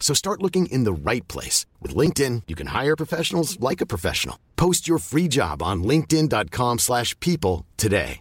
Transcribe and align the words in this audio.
So 0.00 0.14
start 0.14 0.42
looking 0.42 0.72
in 0.72 0.84
the 0.84 1.10
right 1.10 1.28
place. 1.28 1.66
With 1.82 1.94
LinkedIn, 1.94 2.44
you 2.48 2.56
can 2.56 2.68
hire 2.68 2.96
professionals 2.96 3.60
like 3.60 3.82
a 3.82 3.86
professional. 3.86 4.36
Post 4.56 4.88
your 4.88 4.98
free 4.98 5.28
job 5.28 5.62
on 5.62 5.84
linkedin.com 5.84 6.78
slash 6.78 7.14
people 7.20 7.66
today. 7.76 8.20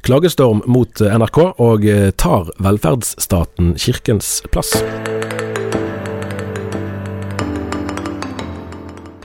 Klagestorm 0.00 0.62
mot 0.66 1.00
NRK 1.04 1.38
og 1.60 1.84
tar 2.16 2.48
velferdsstaten 2.64 3.74
kirkens 3.76 4.40
plass. 4.48 4.72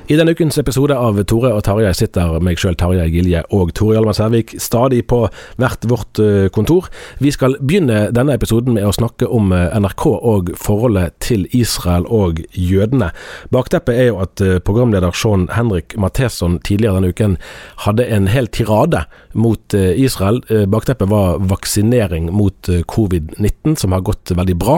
I 0.05 0.19
denne 0.19 0.35
ukens 0.37 0.59
episode 0.61 0.93
av 0.93 1.17
Tore 1.25 1.49
og 1.57 1.63
Tarjei 1.65 1.89
sitter 1.97 2.35
meg 2.45 2.59
sjøl, 2.61 2.75
Tarjei 2.77 3.07
Gilje 3.09 3.39
og 3.57 3.71
Tore 3.73 3.95
Hjalmar 3.95 4.13
Sævik 4.13 4.51
stadig 4.61 4.99
på 5.09 5.23
hvert 5.57 5.87
vårt 5.89 6.19
eh, 6.21 6.45
kontor. 6.53 6.91
Vi 7.17 7.31
skal 7.33 7.55
begynne 7.57 8.11
denne 8.13 8.35
episoden 8.37 8.77
med 8.77 8.85
å 8.85 8.93
snakke 8.93 9.25
om 9.25 9.49
eh, 9.49 9.73
NRK 9.73 10.03
og 10.13 10.51
forholdet 10.61 11.15
til 11.25 11.47
Israel 11.57 12.05
og 12.05 12.43
jødene. 12.53 13.07
Bakteppet 13.49 13.97
er 14.03 14.11
jo 14.11 14.19
at 14.21 14.43
eh, 14.45 14.59
programleder 14.61 15.15
Sean 15.17 15.47
Henrik 15.55 15.97
Matheson 15.97 16.59
tidligere 16.61 16.99
denne 16.99 17.09
uken 17.09 17.39
hadde 17.87 18.05
en 18.05 18.29
hel 18.29 18.45
tirade 18.53 19.07
mot 19.33 19.73
Israel. 19.73 20.37
Bakteppet 20.71 21.09
var 21.11 21.41
vaksinering 21.43 22.29
mot 22.31 22.69
covid-19, 22.87 23.73
som 23.81 23.91
har 23.91 24.05
gått 24.07 24.31
veldig 24.31 24.55
bra 24.61 24.77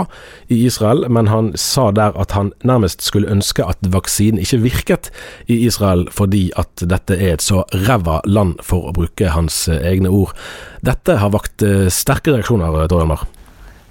i 0.49 0.63
Israel, 0.65 1.03
men 1.13 1.29
han 1.29 1.51
sa 1.59 1.91
der 1.93 2.15
at 2.17 2.33
han 2.33 2.49
nærmest 2.65 3.05
skulle 3.05 3.29
ønske 3.29 3.61
at 3.67 3.85
vaksinen 3.93 4.41
ikke 4.41 4.63
virket 4.63 5.11
i 5.45 5.65
Israel 5.65 6.07
fordi 6.13 6.47
at 6.59 6.83
dette 6.89 7.17
er 7.17 7.35
et 7.35 7.43
så 7.43 7.63
ræva 7.87 8.21
land, 8.25 8.61
for 8.65 8.89
å 8.89 8.95
bruke 8.95 9.31
hans 9.33 9.65
eh, 9.71 9.81
egne 9.91 10.11
ord. 10.13 10.35
Dette 10.85 11.17
har 11.21 11.33
vakt 11.33 11.65
eh, 11.65 11.87
sterke 11.93 12.35
reaksjoner, 12.35 12.83
eh, 12.85 13.25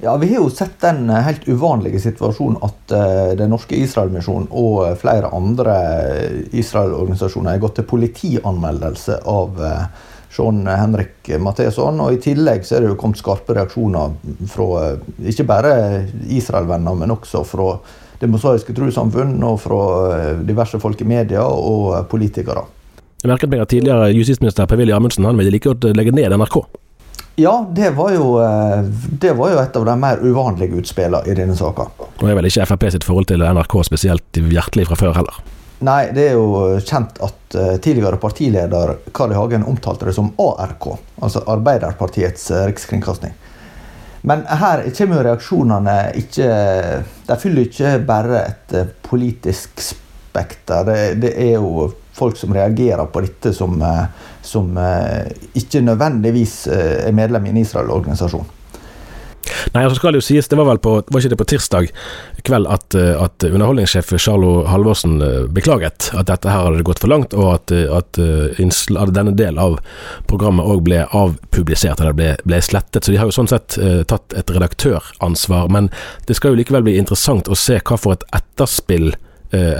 Ja, 0.03 0.16
Vi 0.16 0.28
har 0.28 0.42
jo 0.42 0.50
sett 0.50 0.81
den 0.81 1.09
helt 1.09 1.47
uvanlige 1.48 2.00
situasjonen 2.00 2.59
at 2.62 2.92
Den 3.38 3.48
norske 3.50 3.78
Israelmisjonen 3.81 4.50
og 4.53 4.98
flere 5.00 5.31
andre 5.32 5.76
Israel-organisasjoner 6.53 7.54
har 7.54 7.62
gått 7.62 7.78
til 7.81 7.88
politianmeldelse 7.88 9.22
av 9.25 9.56
Sean 10.28 10.66
Henrik 10.69 11.31
Matheson. 11.41 12.00
Og 12.04 12.12
I 12.12 12.20
tillegg 12.20 12.69
så 12.69 12.76
er 12.76 12.84
det 12.84 12.93
jo 12.93 12.98
kommet 13.00 13.22
skarpe 13.22 13.56
reaksjoner 13.56 14.12
fra 14.53 14.93
ikke 15.32 15.48
bare 15.48 15.72
Israel-venner, 16.28 17.00
men 17.00 17.16
også 17.16 17.43
fra 17.48 17.70
det 18.21 18.31
mosaiske 18.31 18.75
trossamfunn 18.77 19.37
og 19.44 19.60
fra 19.60 19.82
eh, 20.16 20.32
diverse 20.47 20.81
folk 20.81 21.00
i 21.03 21.09
media 21.09 21.44
og 21.44 21.93
eh, 21.97 22.03
politikere. 22.10 22.65
Jeg 23.22 23.31
merket 23.32 23.53
meg 23.53 23.65
at 23.65 23.72
tidligere 23.72 24.10
justisminister 24.15 24.69
Per-Willy 24.69 24.94
Amundsen 24.97 25.27
han 25.27 25.38
ville 25.38 25.53
like 25.54 25.69
godt 25.69 25.88
legge 25.97 26.15
ned 26.15 26.32
NRK. 26.37 26.60
Ja, 27.37 27.59
det 27.76 27.91
var, 27.97 28.15
jo, 28.16 28.31
eh, 28.41 28.87
det 29.21 29.34
var 29.37 29.53
jo 29.53 29.60
et 29.60 29.76
av 29.76 29.84
de 29.88 29.97
mer 30.00 30.22
uvanlige 30.25 30.81
utspillene 30.81 31.28
i 31.28 31.37
denne 31.37 31.56
saka. 31.59 31.91
Og 32.16 32.25
er 32.25 32.38
vel 32.38 32.49
ikke 32.49 32.65
Frp 32.71 32.88
sitt 32.94 33.05
forhold 33.05 33.28
til 33.28 33.44
NRK 33.44 33.76
spesielt 33.84 34.41
hjertelig 34.41 34.88
fra 34.88 35.00
før 35.03 35.19
heller? 35.19 35.43
Nei, 35.84 36.06
det 36.16 36.31
er 36.31 36.38
jo 36.38 36.78
kjent 36.81 37.19
at 37.21 37.56
tidligere 37.84 38.16
partileder 38.16 38.94
Kari 39.12 39.37
Hagen 39.37 39.66
omtalte 39.69 40.09
det 40.09 40.15
som 40.16 40.31
ARK, 40.41 40.87
altså 41.21 41.43
Arbeiderpartiets 41.53 42.49
rikskringkasting. 42.71 43.34
Men 44.26 44.42
her 44.47 44.81
kommer 44.91 45.20
jo 45.20 45.25
reaksjonene 45.28 45.92
ikke 46.19 46.47
De 47.28 47.37
fyller 47.38 47.69
ikke 47.69 47.92
bare 48.09 48.41
et 48.41 48.75
eh, 48.75 48.88
politisk 49.06 49.78
spekter. 49.78 50.82
Det, 50.88 50.97
det, 51.22 51.31
er 51.44 51.53
jo 51.60 51.87
folk 52.16 52.34
som 52.41 52.54
reagerer 52.56 53.06
på 53.12 53.22
dette, 53.22 53.53
som, 53.54 53.78
eh, 53.87 54.26
som 54.42 54.75
eh, 54.82 55.31
ikke 55.62 55.84
nødvendigvis 55.87 56.56
er 56.75 57.14
medlem 57.14 57.47
i 57.47 57.54
en 57.54 57.62
Israel-organisasjon. 57.62 58.56
Nei, 59.74 59.84
så 59.88 59.98
skal 59.98 60.14
det 60.14 60.22
jo 60.22 60.26
sies, 60.28 60.48
det 60.48 60.58
var 60.58 60.68
vel 60.70 60.80
på, 60.82 60.96
var 61.06 61.22
ikke 61.22 61.34
det 61.34 61.40
på 61.40 61.48
tirsdag 61.52 61.90
kveld 62.46 62.68
at, 62.70 62.94
eh, 62.94 63.14
at 63.18 63.44
underholdningssjef 63.46 64.12
Charlo 64.22 64.64
Halvorsen 64.70 65.18
eh, 65.22 65.46
beklaget 65.52 66.10
at 66.14 66.28
dette 66.30 66.50
her 66.50 66.68
hadde 66.68 66.86
gått 66.86 67.02
for 67.02 67.12
langt, 67.12 67.34
og 67.34 67.52
at, 67.54 67.74
eh, 67.74 67.90
at, 67.92 68.20
at 68.20 69.14
denne 69.16 69.34
del 69.38 69.60
av 69.62 69.78
programmet 70.30 70.66
òg 70.66 70.84
ble 70.86 71.02
avpublisert, 71.10 72.00
eller 72.00 72.16
ble, 72.16 72.32
ble, 72.44 72.60
slettet. 72.62 73.04
Så 73.04 73.14
de 73.14 73.20
har 73.20 73.28
jo 73.28 73.34
sånn 73.34 73.50
sett 73.50 73.76
uh, 73.78 74.02
tatt 74.08 74.34
et 74.36 74.50
redaktøransvar. 74.52 75.68
Men 75.72 75.90
det 76.28 76.36
skal 76.38 76.52
jo 76.52 76.60
likevel 76.60 76.86
bli 76.86 76.96
interessant 77.00 77.50
å 77.50 77.58
se 77.58 77.78
hva 77.78 77.98
for 78.00 78.16
et 78.16 78.24
etterspill 78.36 79.12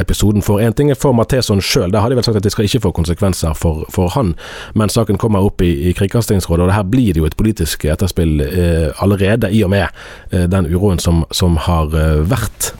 episoden 0.01 0.43
for. 0.43 0.61
En 0.61 0.75
ting 0.77 0.91
er 0.91 0.99
for 0.99 1.17
Matheson 1.17 1.61
sjøl, 1.65 1.91
der 1.93 2.03
har 2.03 2.11
de 2.11 2.19
vel 2.19 2.27
sagt 2.27 2.39
at 2.41 2.47
det 2.47 2.53
skal 2.55 2.69
ikke 2.69 2.83
få 2.87 2.93
konsekvenser 2.97 3.57
for, 3.59 3.85
for 3.93 4.13
han, 4.17 4.35
men 4.75 4.93
saken 4.93 5.21
kommer 5.21 5.45
opp 5.47 5.63
i, 5.65 5.73
i 5.89 5.95
Kringkastingsrådet, 5.97 6.65
og 6.65 6.71
det 6.71 6.79
her 6.79 6.89
blir 6.91 7.13
det 7.13 7.23
jo 7.23 7.29
et 7.29 7.39
politisk 7.39 7.87
etterspill 7.91 8.41
eh, 8.47 8.89
allerede, 9.03 9.51
i 9.53 9.63
og 9.67 9.73
med 9.75 9.87
eh, 10.31 10.47
den 10.51 10.69
uroen 10.73 11.03
som, 11.03 11.25
som 11.31 11.59
har 11.67 11.95
eh, 11.97 12.23
vært. 12.27 12.73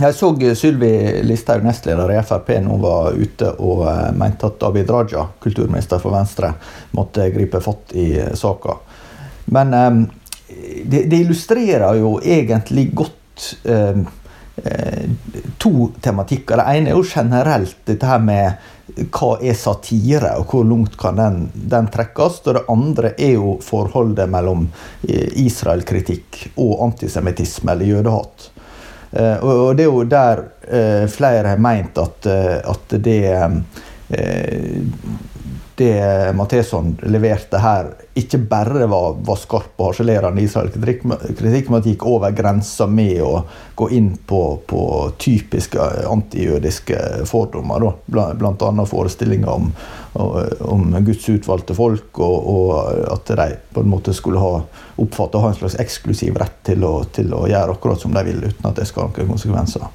Jeg 0.00 0.16
så 0.16 0.30
Sylvi 0.56 0.92
Listhaug, 1.26 1.66
nestleder 1.66 2.14
i 2.14 2.20
Frp, 2.24 2.54
nå 2.64 2.78
var 2.80 3.12
ute 3.12 3.50
og 3.60 3.82
uh, 3.84 4.06
mente 4.16 4.48
at 4.48 4.64
Abid 4.64 4.88
Raja, 4.88 5.26
kulturminister 5.42 6.00
for 6.00 6.16
Venstre, 6.16 6.54
måtte 6.96 7.28
gripe 7.34 7.60
fatt 7.60 7.92
i 8.00 8.06
saka. 8.32 8.78
Men 9.52 9.74
det, 10.48 11.02
det, 11.10 11.18
illustrerer 11.18 12.00
jo 12.00 12.14
egentlig 12.24 12.86
godt 12.96 13.18
Eh, 13.64 13.96
to 15.58 15.90
tematikker. 16.04 16.60
Det 16.60 16.76
ene 16.76 16.90
er 16.92 16.98
jo 16.98 17.04
generelt 17.08 17.78
dette 17.88 18.06
her 18.06 18.20
med 18.20 19.06
hva 19.14 19.30
er 19.40 19.56
satire, 19.56 20.34
og 20.36 20.50
hvor 20.50 20.66
langt 20.68 20.98
kan 21.00 21.16
den, 21.16 21.38
den 21.54 21.88
trekkes? 21.92 22.42
Og 22.44 22.58
det 22.58 22.64
andre 22.72 23.12
er 23.16 23.36
jo 23.38 23.54
forholdet 23.64 24.28
mellom 24.30 24.66
eh, 25.08 25.30
Israel-kritikk 25.40 26.42
og 26.60 26.82
antisemittisme, 26.88 27.72
eller 27.72 27.94
jødehat. 27.94 28.50
Eh, 29.12 29.38
og 29.40 29.78
det 29.78 29.86
er 29.86 29.90
jo 29.90 30.04
der 30.04 30.44
flere 31.12 31.50
har 31.52 31.60
meint 31.60 31.98
at, 32.00 32.26
at 32.26 32.92
det 33.04 33.18
det 35.74 36.32
Matheson 36.36 36.96
leverte 37.02 37.58
her, 37.58 37.86
ikke 38.14 38.38
bare 38.38 38.86
var, 38.86 39.16
var 39.24 39.38
skarp 39.40 39.80
og 39.80 39.88
harselerende 39.88 40.44
Israel-kritikk, 40.44 41.04
men 41.06 41.78
at 41.78 41.86
det 41.86 41.94
gikk 41.94 42.04
over 42.06 42.34
grensa 42.36 42.86
med 42.86 43.22
å 43.24 43.44
gå 43.78 43.88
inn 43.96 44.10
på, 44.28 44.42
på 44.68 44.82
typiske 45.22 45.80
antijødiske 46.12 46.98
fordommer. 47.30 47.88
Da. 48.12 48.28
Blant 48.38 48.62
annet 48.68 48.90
forestillinger 48.90 49.48
om, 49.48 49.72
om 50.68 50.86
Guds 51.06 51.28
utvalgte 51.32 51.76
folk, 51.78 52.20
og, 52.20 52.52
og, 52.52 52.76
at 53.16 53.34
de 53.40 53.48
på 53.72 53.82
en 53.82 53.92
måte 53.94 54.14
skulle 54.16 54.42
ha 54.42 54.54
oppfatte 55.02 55.40
å 55.40 55.46
ha 55.46 55.54
en 55.54 55.58
slags 55.58 55.78
eksklusiv 55.80 56.36
rett 56.38 56.60
til 56.68 56.84
å, 56.84 56.98
til 57.16 57.32
å 57.32 57.46
gjøre 57.48 57.78
akkurat 57.78 58.02
som 58.02 58.12
de 58.14 58.26
vil, 58.28 58.44
uten 58.44 58.68
at 58.68 58.76
det 58.76 58.86
skal 58.90 59.08
ha 59.08 59.14
noen 59.14 59.34
konsekvenser. 59.34 59.88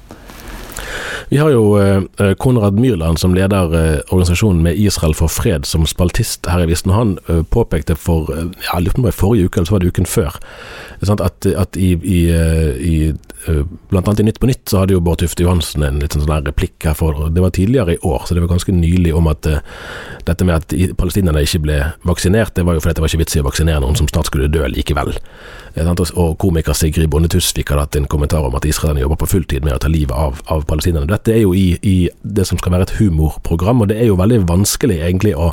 Vi 1.28 1.36
har 1.36 1.50
jo 1.52 1.76
eh, 1.76 2.34
Konrad 2.40 2.78
Myrland 2.80 3.20
som 3.20 3.34
leder 3.36 3.74
eh, 3.76 4.00
organisasjonen 4.08 4.62
med 4.62 4.78
Israel 4.78 5.14
for 5.14 5.28
fred 5.28 5.66
som 5.68 5.86
spaltist 5.86 6.46
her 6.48 6.64
i 6.64 6.68
Visten. 6.70 6.94
Han 6.96 7.16
eh, 7.28 7.42
påpekte 7.42 7.96
for 7.96 8.30
ja, 8.32 8.48
ja, 8.72 8.80
i 8.80 9.12
forrige 9.12 9.48
uke, 9.48 9.60
eller 9.60 9.68
så 9.68 9.76
var 9.76 9.84
det 9.84 9.92
uken 9.92 10.08
før, 10.08 10.38
at, 11.08 11.46
at 11.46 11.76
i, 11.76 11.92
i, 12.02 12.20
eh, 12.32 12.80
i 12.80 12.96
eh, 13.10 13.62
blant 13.90 14.08
annet 14.08 14.24
i 14.24 14.28
Nytt 14.30 14.40
på 14.40 14.48
Nytt 14.50 14.72
så 14.72 14.82
hadde 14.82 14.96
jo 14.96 15.02
Bård 15.04 15.20
Tufte 15.22 15.44
Johansen 15.44 15.84
en 15.84 16.00
litt 16.02 16.16
sånn, 16.16 16.26
sånn 16.26 16.48
replikk 16.48 16.88
her 16.88 16.96
for 16.98 17.28
Det 17.34 17.44
var 17.44 17.52
tidligere 17.54 17.98
i 17.98 18.02
år, 18.02 18.24
så 18.26 18.34
det 18.34 18.44
var 18.44 18.54
ganske 18.54 18.74
nylig 18.74 19.14
om 19.16 19.28
at 19.30 19.46
dette 20.28 20.44
med 20.44 20.56
at 20.56 20.96
palestinerne 20.98 21.44
ikke 21.44 21.62
ble 21.64 21.78
vaksinert, 22.08 22.54
det 22.56 22.64
var 22.66 22.76
jo 22.76 22.84
fordi 22.84 22.98
det 22.98 23.04
var 23.04 23.12
ikke 23.12 23.22
vits 23.24 23.36
i 23.36 23.42
å 23.42 23.46
vaksinere 23.46 23.84
noen 23.84 23.96
som 23.98 24.08
snart 24.10 24.28
skulle 24.30 24.50
dø 24.52 24.66
likevel. 24.68 25.14
Og 25.78 26.38
komiker 26.40 26.74
Sigrid 26.74 27.10
Bonde 27.10 27.30
Tusvik 27.30 27.70
hadde 27.70 27.84
hatt 27.84 27.96
en 27.98 28.08
kommentar 28.10 28.46
om 28.46 28.56
at 28.58 28.66
israelerne 28.66 29.04
jobber 29.04 29.20
på 29.22 29.30
fulltid 29.34 29.64
med 29.64 29.76
å 29.76 29.82
ta 29.82 29.90
livet 29.92 30.14
av, 30.16 30.40
av 30.50 30.64
palestinerne. 30.68 31.08
Dette 31.10 31.32
er 31.34 31.42
jo 31.42 31.54
i, 31.56 31.72
i, 31.82 31.96
det 32.22 32.46
som 32.48 32.58
skal 32.60 32.74
være 32.74 32.88
et 32.88 32.94
humorprogram, 32.98 33.82
og 33.82 33.90
det 33.90 33.98
er 33.98 34.10
jo 34.10 34.18
veldig 34.20 34.42
vanskelig 34.48 35.00
egentlig 35.00 35.34
å, 35.36 35.50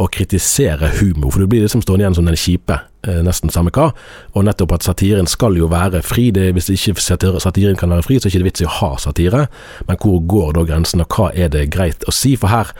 å 0.00 0.08
kritisere 0.12 0.92
humor, 1.00 1.32
for 1.32 1.42
du 1.42 1.50
blir 1.50 1.64
liksom 1.64 1.82
stående 1.84 2.06
igjen 2.06 2.16
som 2.18 2.30
den 2.30 2.38
kjipe, 2.38 2.78
eh, 3.06 3.18
nesten 3.26 3.52
samme 3.52 3.74
hva. 3.74 3.90
Og 4.32 4.46
nettopp 4.46 4.76
at 4.78 4.86
satiren 4.86 5.28
skal 5.30 5.58
jo 5.58 5.68
være 5.72 6.04
fri. 6.06 6.30
Det, 6.34 6.48
hvis 6.56 6.70
ikke 6.72 6.96
satiren 7.02 7.78
kan 7.80 7.92
være 7.94 8.06
fri, 8.06 8.18
så 8.18 8.28
er 8.28 8.30
det 8.30 8.38
ikke 8.38 8.50
vits 8.50 8.64
i 8.64 8.70
å 8.70 8.76
ha 8.78 8.94
satire. 9.02 9.44
Men 9.90 10.00
hvor 10.02 10.22
går 10.34 10.56
da 10.58 10.66
grensen, 10.70 11.04
og 11.04 11.18
hva 11.18 11.32
er 11.34 11.52
det 11.52 11.68
greit 11.74 12.06
å 12.08 12.14
si? 12.14 12.34
For 12.40 12.52
her, 12.52 12.72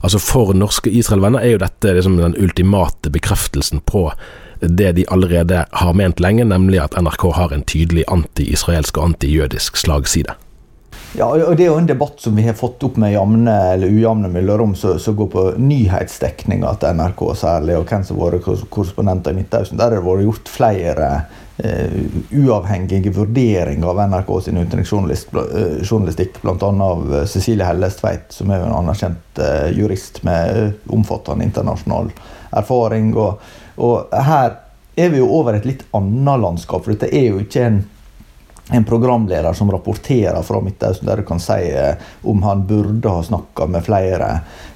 altså 0.00 0.22
for 0.22 0.54
norske 0.56 0.92
Israel-venner, 0.92 1.42
er 1.42 1.56
jo 1.56 1.64
dette 1.64 1.98
liksom 1.98 2.20
den 2.20 2.38
ultimate 2.38 3.12
bekreftelsen 3.12 3.82
på 3.88 4.10
det 4.62 4.92
de 4.92 5.04
allerede 5.10 5.64
har 5.72 5.92
ment 5.98 6.20
lenge, 6.22 6.44
nemlig 6.46 6.78
at 6.78 6.94
NRK 6.94 7.26
har 7.34 7.52
en 7.52 7.64
tydelig 7.66 8.04
anti-israelsk 8.06 8.98
og 8.98 9.10
anti-jødisk 9.10 9.76
slagside. 9.76 10.36
Ja, 11.12 11.26
og 11.28 11.56
Det 11.56 11.66
er 11.66 11.68
jo 11.68 11.76
en 11.76 11.88
debatt 11.88 12.22
som 12.24 12.36
vi 12.36 12.46
har 12.46 12.56
fått 12.56 12.82
opp 12.86 12.96
med 12.96 13.12
jamne 13.12 13.52
eller 13.74 13.92
ujamne 13.92 14.30
mellomrom, 14.32 14.72
som 14.74 15.16
går 15.16 15.28
på 15.34 15.44
nyhetsdekninga 15.60 16.72
til 16.80 16.96
NRK 16.96 17.22
særlig, 17.36 17.76
og 17.76 17.84
hvem 17.90 18.06
som 18.08 18.20
har 18.22 18.32
vært 18.38 18.64
korrespondenter 18.72 19.34
i 19.34 19.42
Midtøsten. 19.42 19.76
Der 19.76 19.90
har 19.90 19.98
det 19.98 20.06
vært 20.06 20.24
gjort 20.24 20.48
flere 20.48 21.10
uh, 21.60 21.98
uavhengige 22.32 23.12
vurderinger 23.12 23.92
av 23.92 24.00
NRK 24.08 24.32
sin 24.46 24.62
utenriksjournalistikk, 24.62 26.40
uh, 26.40 26.46
bl.a. 26.48 26.72
av 26.88 27.28
Cecilie 27.28 27.68
Hellestveit, 27.68 28.32
som 28.32 28.48
er 28.48 28.64
en 28.64 28.78
anerkjent 28.80 29.42
uh, 29.44 29.68
jurist 29.76 30.22
med 30.24 30.78
omfattende 30.88 31.44
internasjonal 31.50 32.08
erfaring. 32.56 33.12
og 33.16 33.60
og 33.76 34.12
her 34.12 34.58
er 34.96 35.12
vi 35.12 35.20
jo 35.22 35.30
over 35.32 35.56
et 35.56 35.66
litt 35.66 35.84
annet 35.96 36.40
landskap, 36.42 36.84
for 36.84 36.92
dette 36.92 37.08
er 37.08 37.30
jo 37.30 37.40
ikke 37.42 37.64
en, 37.64 37.78
en 38.72 38.84
programleder 38.84 39.52
som 39.52 39.70
rapporterer 39.70 40.42
fra 40.42 40.60
Midtøsten, 40.64 41.08
der 41.08 41.20
du 41.20 41.26
kan 41.28 41.40
si 41.42 41.70
eh, 41.70 41.94
om 42.28 42.42
han 42.46 42.64
burde 42.66 43.10
ha 43.12 43.22
snakka 43.24 43.66
med 43.68 43.84
flere 43.84 44.30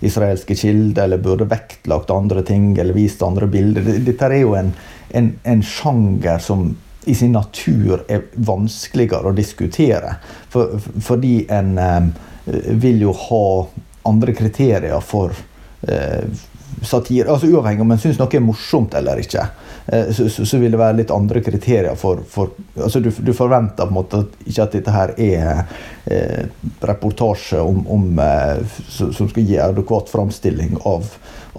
israelske 0.04 0.56
kilder, 0.58 1.04
eller 1.04 1.22
burde 1.22 1.48
vektlagt 1.48 2.12
andre 2.12 2.42
ting, 2.46 2.74
eller 2.78 2.96
vist 2.96 3.22
andre 3.24 3.48
bilder. 3.50 3.88
Dette 4.04 4.28
er 4.28 4.42
jo 4.42 4.56
en, 4.58 4.72
en, 5.16 5.32
en 5.42 5.64
sjanger 5.64 6.42
som 6.44 6.68
i 7.06 7.14
sin 7.14 7.32
natur 7.32 8.02
er 8.10 8.26
vanskeligere 8.34 9.30
å 9.30 9.36
diskutere. 9.36 10.16
For, 10.50 10.76
fordi 10.82 11.46
en 11.54 11.76
eh, 11.78 12.08
vil 12.82 13.04
jo 13.06 13.14
ha 13.16 13.46
andre 14.06 14.34
kriterier 14.34 15.00
for 15.02 15.34
eh, 15.86 16.26
satire, 16.82 17.30
altså 17.30 17.48
Uavhengig 17.50 17.82
om 17.82 17.94
en 17.94 18.00
syns 18.02 18.18
noe 18.20 18.34
er 18.34 18.44
morsomt 18.44 18.94
eller 18.98 19.22
ikke, 19.22 19.46
så, 19.86 20.28
så, 20.28 20.46
så, 20.46 20.58
vil 20.58 20.72
det 20.74 20.80
være 20.80 20.96
litt 20.98 21.12
andre 21.14 21.40
kriterier 21.46 21.94
for, 21.98 22.24
for 22.26 22.50
altså 22.74 23.00
du, 23.04 23.12
du, 23.14 23.30
forventer 23.36 23.86
på 23.86 23.92
en 23.92 23.94
måte 23.94 24.22
at, 24.24 24.34
ikke 24.42 24.64
at 24.64 24.74
dette 24.74 24.94
her 24.94 25.12
er 25.14 25.60
eh, 26.10 26.42
reportasje 26.90 27.60
om, 27.62 27.84
om 27.94 28.18
eh, 28.18 28.78
som 28.90 29.30
skal 29.30 29.46
gi 29.46 29.60
adekvat 29.62 30.10
framstilling 30.10 30.74
av, 30.90 31.06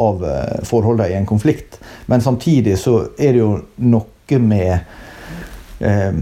av 0.03 0.27
eh, 0.27 0.59
forholdene 0.68 1.13
i 1.13 1.18
en 1.21 1.29
konflikt. 1.29 1.79
Men 2.12 2.24
samtidig 2.25 2.75
så 2.81 3.00
er 3.15 3.38
det 3.38 3.44
jo 3.45 3.53
noe 3.88 4.41
med 4.44 4.73
eh, 5.80 6.19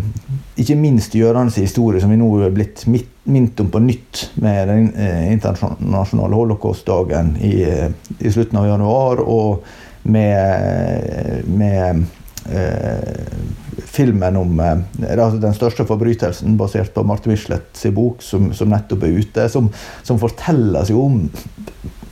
ikke 0.61 0.77
minst 0.79 1.15
Gjørans 1.15 1.57
historie, 1.59 2.01
som 2.01 2.11
vi 2.13 2.19
nå 2.19 2.29
er 2.45 2.53
blitt 2.55 2.85
minnet 2.87 3.59
om 3.59 3.71
på 3.73 3.81
nytt 3.83 4.29
med 4.41 4.69
den 4.69 4.91
eh, 4.93 5.31
internasjonale 5.33 6.35
holocaustdagen 6.35 7.35
i, 7.41 7.55
eh, 7.63 7.89
i, 8.19 8.31
slutten 8.31 8.61
av 8.61 8.69
januar, 8.69 9.23
og 9.25 9.65
med, 10.05 11.47
med 11.49 12.03
eh, 12.49 13.37
filmen 13.85 14.37
om 14.37 14.59
eh, 14.59 14.83
altså 15.17 15.39
den 15.41 15.55
største 15.57 15.85
forbrytelsen, 15.87 16.57
basert 16.59 16.93
på 16.93 17.03
Marte 17.07 17.31
Michelets 17.31 17.87
bok, 17.95 18.21
som, 18.23 18.51
som, 18.53 18.69
nettopp 18.71 19.05
er 19.07 19.17
ute, 19.21 19.47
som, 19.49 19.71
som 20.05 20.21
forteller 20.21 20.85
seg 20.87 20.99
om 20.99 21.25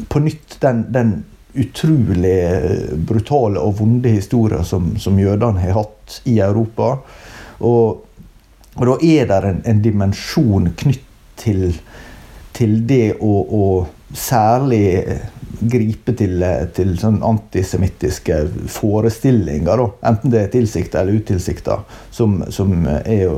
på 0.09 0.21
nytt 0.23 0.57
den, 0.63 0.85
den 0.93 1.13
utrolig 1.53 2.37
brutale 3.05 3.61
og 3.61 3.77
vonde 3.77 4.15
historien 4.15 4.65
som, 4.65 4.95
som 4.97 5.19
jødene 5.21 5.61
har 5.61 5.77
hatt 5.77 6.19
i 6.29 6.39
Europa. 6.41 6.95
Og, 7.61 8.05
og 8.73 8.87
da 8.89 8.95
er 9.05 9.29
det 9.29 9.41
en, 9.49 9.59
en 9.69 9.83
dimensjon 9.83 10.71
knytt 10.81 11.09
til, 11.43 11.67
til 12.57 12.79
det 12.89 13.19
å, 13.21 13.33
å, 13.43 13.65
særlig 14.13 14.85
gripe 15.69 16.13
til, 16.17 16.43
til 16.75 16.93
sånn 16.99 17.21
antisemittiske 17.25 18.39
forestillinger, 18.71 19.79
da. 19.79 19.87
enten 20.09 20.33
det 20.33 20.41
er 20.41 20.51
tilsikta 20.53 21.01
eller 21.01 21.21
utilsikta, 21.21 21.79
som, 22.11 22.41
som 22.53 22.73
er, 22.87 23.29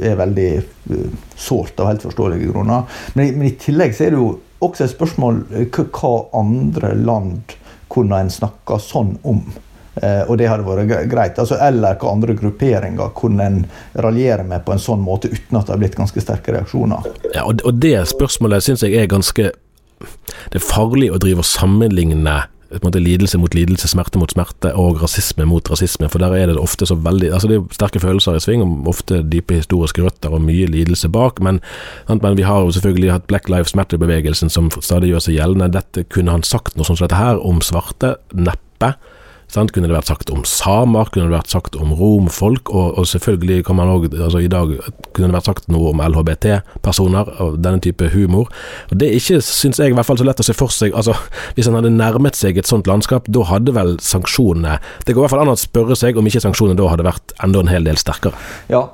er, 0.00 0.16
veldig 0.18 0.50
eh, 0.56 1.06
sårt 1.36 1.80
av 1.80 1.92
helt 1.92 2.04
forståelige 2.08 2.52
grunner. 2.52 2.88
Men, 3.14 3.36
men, 3.36 3.50
i 3.50 3.56
tillegg 3.60 3.96
så 3.96 4.08
er 4.08 4.16
det 4.16 4.22
jo 4.22 4.32
også 4.64 4.86
et 4.86 4.96
spørsmål 4.96 5.40
eh, 5.54 5.80
hva 6.00 6.14
andre 6.38 6.94
land 6.98 7.56
kunne 7.92 8.20
en 8.20 8.32
snakka 8.32 8.80
sånn 8.82 9.16
om. 9.28 9.44
Eh, 10.02 10.24
og 10.28 10.36
det 10.38 10.48
hadde 10.50 10.66
vært 10.66 11.08
greit. 11.10 11.38
Altså, 11.38 11.58
eller 11.62 11.98
hva 12.00 12.12
andre 12.14 12.36
grupperinger 12.38 13.14
kunne 13.18 13.46
en 13.46 13.62
raljere 13.98 14.44
med 14.46 14.64
på 14.66 14.74
en 14.74 14.82
sånn 14.82 15.00
måte 15.02 15.30
uten 15.32 15.58
at 15.58 15.68
det 15.68 15.74
har 15.74 15.80
blitt 15.82 15.98
ganske 15.98 16.22
sterke 16.22 16.54
reaksjoner. 16.56 17.08
Ja, 17.32 17.46
og, 17.46 17.72
det 17.78 17.96
spørsmålet 18.10 18.66
syns 18.66 18.84
jeg 18.86 18.98
er 18.98 19.10
ganske 19.10 19.50
Det 19.98 20.60
er 20.60 20.64
farlig 20.64 21.10
å 21.12 21.20
drive 21.20 21.44
og 21.44 21.48
sammenligne 21.48 22.38
måte, 22.84 23.00
lidelse 23.00 23.38
mot 23.40 23.54
lidelse, 23.56 23.88
smerte 23.88 24.20
mot 24.20 24.32
smerte 24.32 24.72
og 24.76 25.00
rasisme 25.02 25.46
mot 25.48 25.70
rasisme. 25.70 26.08
For 26.12 26.20
der 26.22 26.34
er 26.36 26.50
det 26.50 26.60
ofte 26.60 26.86
så 26.86 26.94
veldig 26.94 27.32
altså 27.32 27.48
Det 27.48 27.56
er 27.56 27.74
sterke 27.74 28.00
følelser 28.02 28.36
i 28.36 28.42
sving, 28.44 28.62
og 28.62 28.88
ofte 28.92 29.22
dype 29.22 29.56
historiske 29.56 30.04
røtter 30.04 30.34
og 30.34 30.44
mye 30.44 30.68
lidelse 30.68 31.08
bak. 31.08 31.40
Men, 31.40 31.60
men 32.08 32.36
vi 32.36 32.46
har 32.46 32.60
jo 32.60 32.74
selvfølgelig 32.76 33.12
hatt 33.12 33.26
Black 33.26 33.48
Lives 33.48 33.74
Matter-bevegelsen 33.74 34.52
som 34.52 34.70
stadig 34.80 35.12
gjør 35.12 35.24
seg 35.24 35.38
gjeldende. 35.38 35.72
Dette 35.78 36.04
kunne 36.04 36.34
han 36.36 36.44
sagt 36.46 36.76
noe 36.76 36.84
sånt 36.84 37.00
som 37.00 37.08
dette 37.08 37.20
her 37.20 37.40
om 37.40 37.62
svarte? 37.64 38.16
Neppe. 38.34 38.94
Sant? 39.48 39.72
Kunne 39.72 39.88
det 39.88 39.96
vært 39.96 40.10
sagt 40.10 40.32
om 40.32 40.42
samer, 40.48 41.08
kunne 41.12 41.28
det 41.28 41.36
vært 41.38 41.52
sagt 41.52 41.78
om 41.80 41.94
romfolk, 41.96 42.68
og, 42.68 42.98
og 43.00 43.08
selvfølgelig 43.08 43.64
kan 43.68 43.78
man 43.78 43.92
også, 43.94 44.10
altså 44.26 44.42
i 44.44 44.50
dag 44.52 44.74
kunne 45.16 45.30
det 45.30 45.38
vært 45.38 45.48
sagt 45.48 45.70
noe 45.72 45.94
om 45.94 46.02
LHBT-personer, 46.04 47.32
og 47.44 47.56
denne 47.64 47.80
type 47.84 48.10
humor. 48.12 48.52
Og 48.90 49.00
Det 49.00 49.08
er 49.08 49.16
ikke, 49.16 49.40
syns 49.44 49.80
jeg, 49.80 49.92
i 49.92 49.96
hvert 49.96 50.08
fall 50.08 50.20
så 50.20 50.28
lett 50.28 50.42
å 50.42 50.46
se 50.46 50.56
for 50.56 50.72
seg 50.74 50.94
altså 50.96 51.14
Hvis 51.56 51.68
han 51.68 51.76
hadde 51.78 51.90
nærmet 51.94 52.36
seg 52.38 52.58
et 52.58 52.68
sånt 52.68 52.88
landskap, 52.90 53.28
da 53.32 53.44
hadde 53.48 53.72
vel 53.76 53.96
sanksjonene 54.04 54.78
Det 55.06 55.14
går 55.14 55.22
i 55.22 55.24
hvert 55.24 55.34
fall 55.34 55.44
an 55.44 55.54
å 55.54 55.58
spørre 55.58 55.96
seg 55.98 56.18
om 56.18 56.28
ikke 56.28 56.42
sanksjonene 56.44 56.78
da 56.78 56.88
hadde 56.92 57.06
vært 57.06 57.34
enda 57.44 57.62
en 57.62 57.72
hel 57.72 57.86
del 57.88 57.98
sterkere. 58.00 58.36
Ja, 58.72 58.84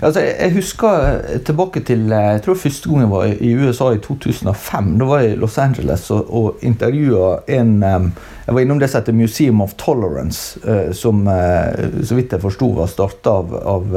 Altså, 0.00 0.22
jeg 0.24 0.54
husker 0.54 1.02
eh, 1.04 1.40
tilbake 1.44 1.82
til 1.84 2.06
eh, 2.12 2.28
jeg 2.36 2.42
tror 2.46 2.56
første 2.58 2.88
gang 2.88 3.02
jeg 3.04 3.10
var 3.12 3.32
i 3.44 3.50
USA 3.60 3.90
i 3.92 4.00
2005. 4.00 4.92
Da 4.98 5.08
var 5.08 5.20
jeg 5.20 5.34
i 5.34 5.40
Los 5.40 5.58
Angeles 5.60 6.08
og, 6.14 6.30
og 6.32 6.64
intervjua 6.64 7.42
en 7.52 7.74
Jeg 7.82 8.56
var 8.56 8.64
innom 8.64 8.80
det 8.80 8.88
som 8.90 8.98
heter 8.98 9.14
Museum 9.14 9.60
of 9.62 9.74
Tolerance, 9.78 10.58
eh, 10.66 10.90
som 10.96 11.22
så 11.22 12.16
vidt 12.16 12.32
jeg 12.34 12.42
forsto 12.42 12.72
var 12.74 12.88
starta 12.90 13.36
av, 13.38 13.52
av 13.54 13.94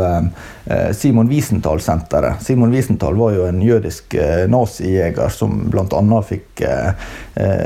Simon 0.93 1.29
Wiesenthal-senteret. 1.31 2.43
Simon 2.45 2.73
Wiesenthal 2.73 3.17
var 3.17 3.33
jo 3.33 3.47
en 3.49 3.61
jødisk 3.65 4.13
nazijeger 4.49 5.33
som 5.33 5.63
bl.a. 5.73 6.21
fikk 6.29 6.61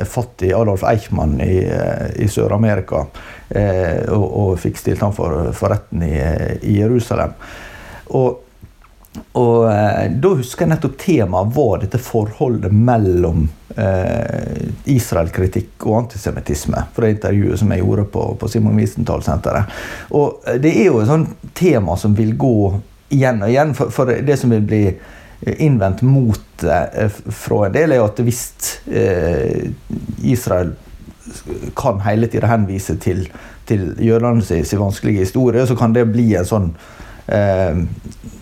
fatt 0.08 0.46
i 0.48 0.54
Adolf 0.56 0.86
Eichmann 0.88 1.36
i, 1.44 1.60
i 2.16 2.30
Sør-Amerika. 2.32 3.04
Og, 4.16 4.26
og, 4.26 4.54
fikk 4.64 4.80
stilt 4.80 5.04
ham 5.04 5.16
for, 5.16 5.52
for 5.58 5.76
retten 5.76 6.06
i, 6.08 6.16
i 6.64 6.80
Jerusalem. 6.80 7.36
Og, 8.16 8.40
og 9.40 9.70
eh, 9.72 10.06
da 10.12 10.34
husker 10.40 10.66
jeg 10.66 10.74
nettopp 10.74 10.98
temaet 11.02 11.54
var 11.56 11.84
dette 11.84 12.02
forholdet 12.02 12.74
mellom 12.74 13.48
eh, 13.76 14.70
Israel-kritikk 14.90 15.88
og 15.88 16.04
antisemittisme. 16.04 16.86
For 16.96 17.06
det 17.06 17.18
intervjuet 17.18 17.62
som 17.62 17.74
jeg 17.74 17.84
gjorde 17.84 18.10
på, 18.14 18.26
på 18.42 18.52
Simon 18.52 18.80
Wiesenthal-senteret. 18.80 19.80
Og 20.18 20.44
eh, 20.48 20.60
det 20.62 20.76
er 20.76 20.92
jo 20.92 21.02
et 21.04 21.12
sånt 21.12 21.50
tema 21.58 21.98
som 22.00 22.18
vil 22.18 22.36
gå 22.40 22.58
igjen 23.16 23.42
og 23.44 23.54
igjen. 23.54 23.74
For, 23.78 23.94
for 23.94 24.14
det 24.26 24.38
som 24.42 24.54
vil 24.54 24.68
bli 24.68 24.84
innvendt 25.42 26.02
mot 26.02 26.64
eh, 26.64 27.10
fra 27.32 27.66
en 27.66 27.74
del, 27.76 27.94
er 27.94 28.02
jo 28.02 28.08
at 28.10 28.22
hvis 28.26 28.44
eh, 28.92 29.70
Israel 30.28 30.76
kan 31.78 32.02
hele 32.04 32.28
tida 32.28 32.50
henvise 32.50 32.98
til, 33.02 33.28
til 33.70 33.92
jødene 34.02 34.42
sin 34.44 34.82
vanskelige 34.82 35.28
historie, 35.28 35.66
så 35.68 35.78
kan 35.78 35.94
det 35.96 36.10
bli 36.12 36.32
en 36.36 36.48
sånn 36.48 36.72
eh, 37.32 37.78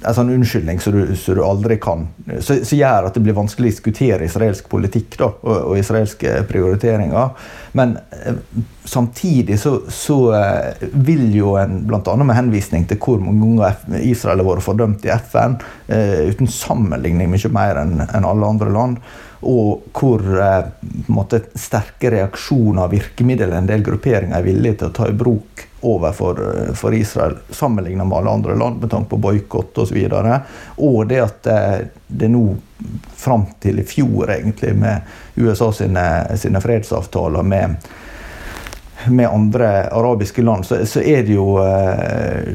en 0.07 0.15
sånn 0.15 0.31
unnskyldning 0.31 0.79
som 0.81 0.95
du, 0.95 1.01
du, 1.09 1.41
aldri 1.43 1.77
kan 1.81 2.05
Som 2.43 2.61
gjør 2.77 3.07
at 3.09 3.17
det 3.17 3.23
blir 3.25 3.35
vanskelig 3.37 3.69
å 3.69 3.73
diskutere 3.73 4.27
israelsk 4.27 4.67
politikk 4.71 5.17
da, 5.19 5.29
og, 5.41 5.55
og 5.71 5.79
israelske 5.79 6.33
prioriteringer. 6.49 7.31
Men 7.77 7.95
eh, 8.15 8.41
samtidig 8.87 9.59
så, 9.59 9.77
så 9.91 10.17
eh, 10.37 10.87
vil 10.93 11.29
jo 11.35 11.55
en, 11.59 11.81
bl.a. 11.87 12.17
med 12.21 12.37
henvisning 12.37 12.87
til 12.89 12.99
hvor 13.03 13.21
mange 13.23 13.55
ganger 13.61 14.03
Israel 14.07 14.43
har 14.43 14.49
vært 14.51 14.67
fordømt 14.67 15.07
i 15.07 15.13
FN, 15.17 15.57
eh, 15.87 16.27
uten 16.31 16.51
sammenligning 16.51 17.31
mye 17.31 17.53
mer 17.53 17.81
enn 17.83 17.97
en 18.07 18.27
alle 18.27 18.51
andre 18.53 18.73
land, 18.73 19.01
og 19.47 19.89
hvor 19.97 20.23
eh, 20.41 20.69
måte, 21.13 21.43
sterke 21.57 22.13
reaksjoner 22.13 22.85
og 22.85 22.93
virkemidler 22.95 23.55
en 23.57 23.69
del 23.69 23.85
grupperinger 23.85 24.39
er 24.39 24.47
villige 24.47 24.81
til 24.81 24.91
å 24.91 24.97
ta 25.01 25.09
i 25.09 25.17
bruk 25.17 25.66
overfor 25.81 26.39
eh, 26.41 26.73
for 26.73 26.93
Israel, 26.93 27.37
sammenlignet 27.49 28.07
med 28.07 28.17
alle 28.17 28.29
andre 28.29 28.55
land 28.55 28.81
med 28.81 28.91
tanke 28.91 29.09
på 29.09 29.17
boikott 29.17 29.77
osv. 29.77 29.97
Og, 30.05 30.11
så 30.11 30.39
og 30.77 31.07
det 31.07 31.21
at 31.21 31.47
eh, 31.53 31.77
det 32.07 32.31
nå, 32.33 32.43
fram 33.17 33.45
til 33.59 33.79
i 33.81 33.85
fjor, 33.85 34.31
egentlig, 34.31 34.75
med 34.77 35.01
USA 35.35 35.71
sine, 35.73 36.03
sine 36.37 36.61
fredsavtaler 36.61 37.43
med 37.43 37.87
med 39.09 39.29
andre 39.29 39.89
arabiske 39.89 40.41
land, 40.41 40.65
så, 40.65 40.85
så, 40.85 41.01
er 41.01 41.23
det 41.23 41.33
jo 41.33 41.57
eh, 41.61 42.47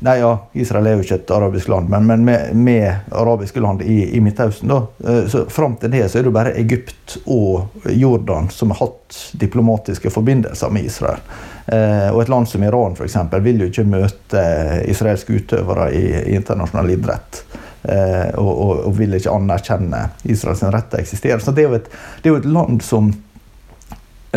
Nei, 0.00 0.18
ja, 0.20 0.32
Israel 0.52 0.86
er 0.86 0.96
jo 0.96 1.04
ikke 1.04 1.18
et 1.20 1.32
arabisk 1.34 1.68
land, 1.72 1.90
men, 1.90 2.06
men 2.06 2.24
med, 2.24 2.54
med, 2.56 3.10
arabiske 3.10 3.60
land 3.60 3.82
i, 3.82 4.16
i 4.16 4.20
Midtøsten, 4.20 4.70
da. 4.70 4.82
Eh, 5.08 5.26
så 5.30 5.44
Fram 5.50 5.76
til 5.80 5.92
det 5.92 6.06
så 6.08 6.18
er 6.18 6.24
det 6.24 6.30
jo 6.30 6.36
bare 6.36 6.54
Egypt 6.60 7.18
og 7.24 7.84
Jordan 7.90 8.50
som 8.52 8.72
har 8.74 8.84
hatt 8.84 9.18
diplomatiske 9.40 10.10
forbindelser 10.10 10.72
med 10.72 10.88
Israel. 10.90 11.22
Eh, 11.66 12.08
og 12.12 12.22
et 12.22 12.32
land 12.32 12.48
som 12.48 12.64
Iran 12.64 12.96
eksempel, 13.04 13.44
vil 13.44 13.62
jo 13.62 13.70
ikke 13.70 13.86
møte 13.88 14.42
israelske 14.90 15.38
utøvere 15.40 15.90
i, 15.94 16.04
i 16.22 16.34
internasjonal 16.38 16.94
idrett. 16.96 17.44
Og, 17.86 18.48
og, 18.50 18.70
og, 18.88 18.94
vil 18.98 19.14
ikke 19.14 19.30
anerkjenne 19.30 20.00
Israels 20.26 20.64
rett 20.74 20.88
til 20.90 20.98
å 20.98 21.02
eksistere. 21.04 21.36
Så 21.38 21.52
det 21.54 21.62
er 21.62 21.68
jo 21.68 21.76
et, 21.76 21.86
det 22.18 22.26
er 22.26 22.32
jo 22.32 22.40
et 22.40 22.48
land 22.50 22.80
som 22.82 23.12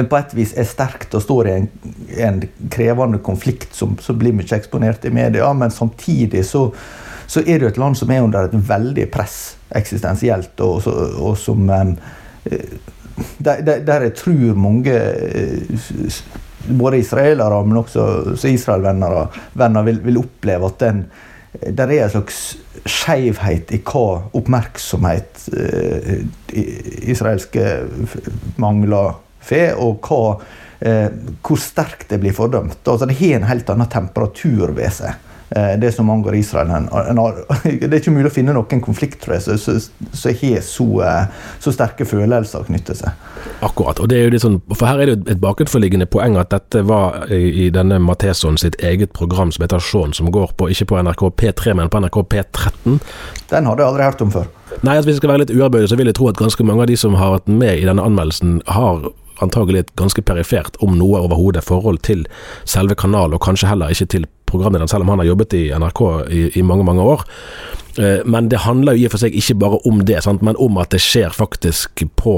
på 0.07 0.17
et 0.19 0.33
vis 0.37 0.53
er 0.57 0.67
sterkt 0.67 1.15
og 1.17 1.23
står 1.23 1.49
i 1.49 1.55
en, 1.57 1.67
en 2.23 2.41
krevende 2.71 3.19
konflikt 3.25 3.75
som, 3.75 3.97
som, 4.01 4.17
blir 4.19 4.35
mye 4.37 4.55
eksponert 4.55 5.05
i 5.05 5.13
media, 5.13 5.51
men 5.53 5.73
samtidig 5.73 6.45
så, 6.47 6.67
så, 7.25 7.43
er 7.43 7.59
det 7.59 7.73
et 7.73 7.81
land 7.81 7.97
som 7.97 8.11
er 8.13 8.23
under 8.23 8.47
et 8.47 8.69
veldig 8.69 9.09
press 9.11 9.39
eksistensielt, 9.75 10.55
og, 10.65 10.87
og 11.19 11.35
som 11.37 11.69
um, 11.69 11.95
der, 13.37 13.61
der, 13.61 14.05
jeg 14.07 14.15
tror 14.15 14.55
mange 14.55 14.95
både 16.79 16.99
israelere, 16.99 17.65
men 17.65 17.81
også 17.81 18.47
Israel-venner 18.47 19.81
vil, 19.83 19.99
vil, 20.05 20.21
oppleve 20.21 20.71
at 20.71 20.79
den 20.79 21.03
der 21.49 21.89
er 21.89 22.03
en 22.05 22.11
slags 22.13 22.57
skjevhet 22.85 23.71
i 23.73 23.79
hva 23.81 24.19
oppmerksomhet 24.37 25.47
eh, 25.57 26.19
israelske 27.09 27.63
mangler 28.61 29.17
fe, 29.41 29.69
og 29.75 30.03
hva, 30.05 30.37
eh, 30.79 31.07
hvor 31.45 31.61
sterkt 31.61 32.09
det 32.11 32.21
blir 32.21 32.35
fordømt. 32.35 32.81
Altså, 32.85 33.07
det 33.09 33.19
har 33.21 33.39
en 33.39 33.49
helt 33.49 33.69
annen 33.73 33.91
temperatur 33.91 34.75
ved 34.77 34.93
seg 34.99 35.15
eh, 35.55 35.79
det 35.79 35.91
som 35.91 36.09
angår 36.09 36.35
Israel. 36.35 36.67
Det 37.63 37.89
er 37.89 37.99
ikke 37.99 38.13
mulig 38.13 38.29
å 38.29 38.33
finne 38.33 38.53
noen 38.55 38.81
konflikt 38.83 39.23
som 39.23 39.33
har 39.33 39.65
så, 40.11 40.29
eh, 40.29 41.41
så, 41.59 41.73
sterke 41.73 42.05
følelser 42.05 42.65
knyttet 42.67 43.01
seg. 43.01 43.25
Akkurat. 43.65 43.99
og 43.99 44.09
det 44.09 44.17
er 44.17 44.27
jo 44.27 44.33
litt 44.33 44.43
sånn, 44.43 44.59
For 44.75 44.87
her 44.87 44.99
er 44.99 45.11
det 45.11 45.31
et 45.33 45.41
bakenforliggende 45.41 46.07
poeng 46.11 46.37
at 46.39 46.51
dette 46.53 46.83
var 46.87 47.31
i, 47.31 47.65
i 47.65 47.69
denne 47.73 47.99
Matheson 47.99 48.57
sitt 48.57 48.79
eget 48.83 49.13
program 49.13 49.51
som 49.51 49.65
heter 49.65 49.83
Shaun, 49.83 50.13
som 50.13 50.31
går 50.31 50.53
på 50.57 50.69
ikke 50.69 50.91
på 50.93 51.01
NRK 51.03 51.25
P3, 51.39 51.75
men 51.79 51.89
på 51.89 52.01
NRK 52.03 52.21
P13. 52.33 52.99
Den 53.49 53.69
hadde 53.69 53.83
jeg 53.83 53.89
aldri 53.89 54.07
hørt 54.07 54.21
om 54.25 54.33
før. 54.33 54.49
Nei, 54.85 54.95
altså 54.95 55.09
Hvis 55.09 55.17
jeg 55.17 55.23
skal 55.23 55.33
være 55.33 55.45
litt 55.45 55.55
uærbødig, 55.55 55.89
så 55.89 55.97
vil 55.97 56.11
jeg 56.11 56.19
tro 56.19 56.29
at 56.29 56.37
ganske 56.39 56.63
mange 56.63 56.85
av 56.85 56.91
de 56.91 56.99
som 56.99 57.17
har 57.17 57.39
vært 57.39 57.49
med 57.49 57.81
i 57.81 57.87
denne 57.89 58.05
anmeldelsen, 58.05 58.59
har 58.69 59.09
antagelig 59.43 59.83
et 59.83 59.95
ganske 59.99 60.21
perifert, 60.25 60.77
om 60.83 60.97
noe 60.97 61.19
overhodet, 61.21 61.63
forhold 61.63 62.01
til 62.07 62.25
selve 62.65 62.97
kanalen, 62.99 63.37
og 63.37 63.43
kanskje 63.45 63.69
heller 63.71 63.93
ikke 63.93 64.09
til 64.15 64.27
programlederen, 64.51 64.91
selv 64.91 65.05
om 65.05 65.13
han 65.13 65.23
har 65.23 65.31
jobbet 65.31 65.57
i 65.57 65.67
NRK 65.75 66.01
i, 66.29 66.45
i 66.59 66.65
mange, 66.65 66.87
mange 66.87 67.05
år. 67.05 67.25
Eh, 67.99 68.25
men 68.25 68.49
det 68.49 68.57
handler 68.57 68.95
jo 68.95 69.03
i 69.03 69.07
og 69.07 69.15
for 69.15 69.23
seg 69.23 69.35
ikke 69.35 69.57
bare 69.59 69.79
om 69.89 70.03
det, 70.07 70.21
sant? 70.23 70.43
men 70.45 70.57
om 70.61 70.77
at 70.79 70.93
det 70.93 71.01
skjer 71.03 71.33
faktisk 71.35 72.03
på, 72.19 72.35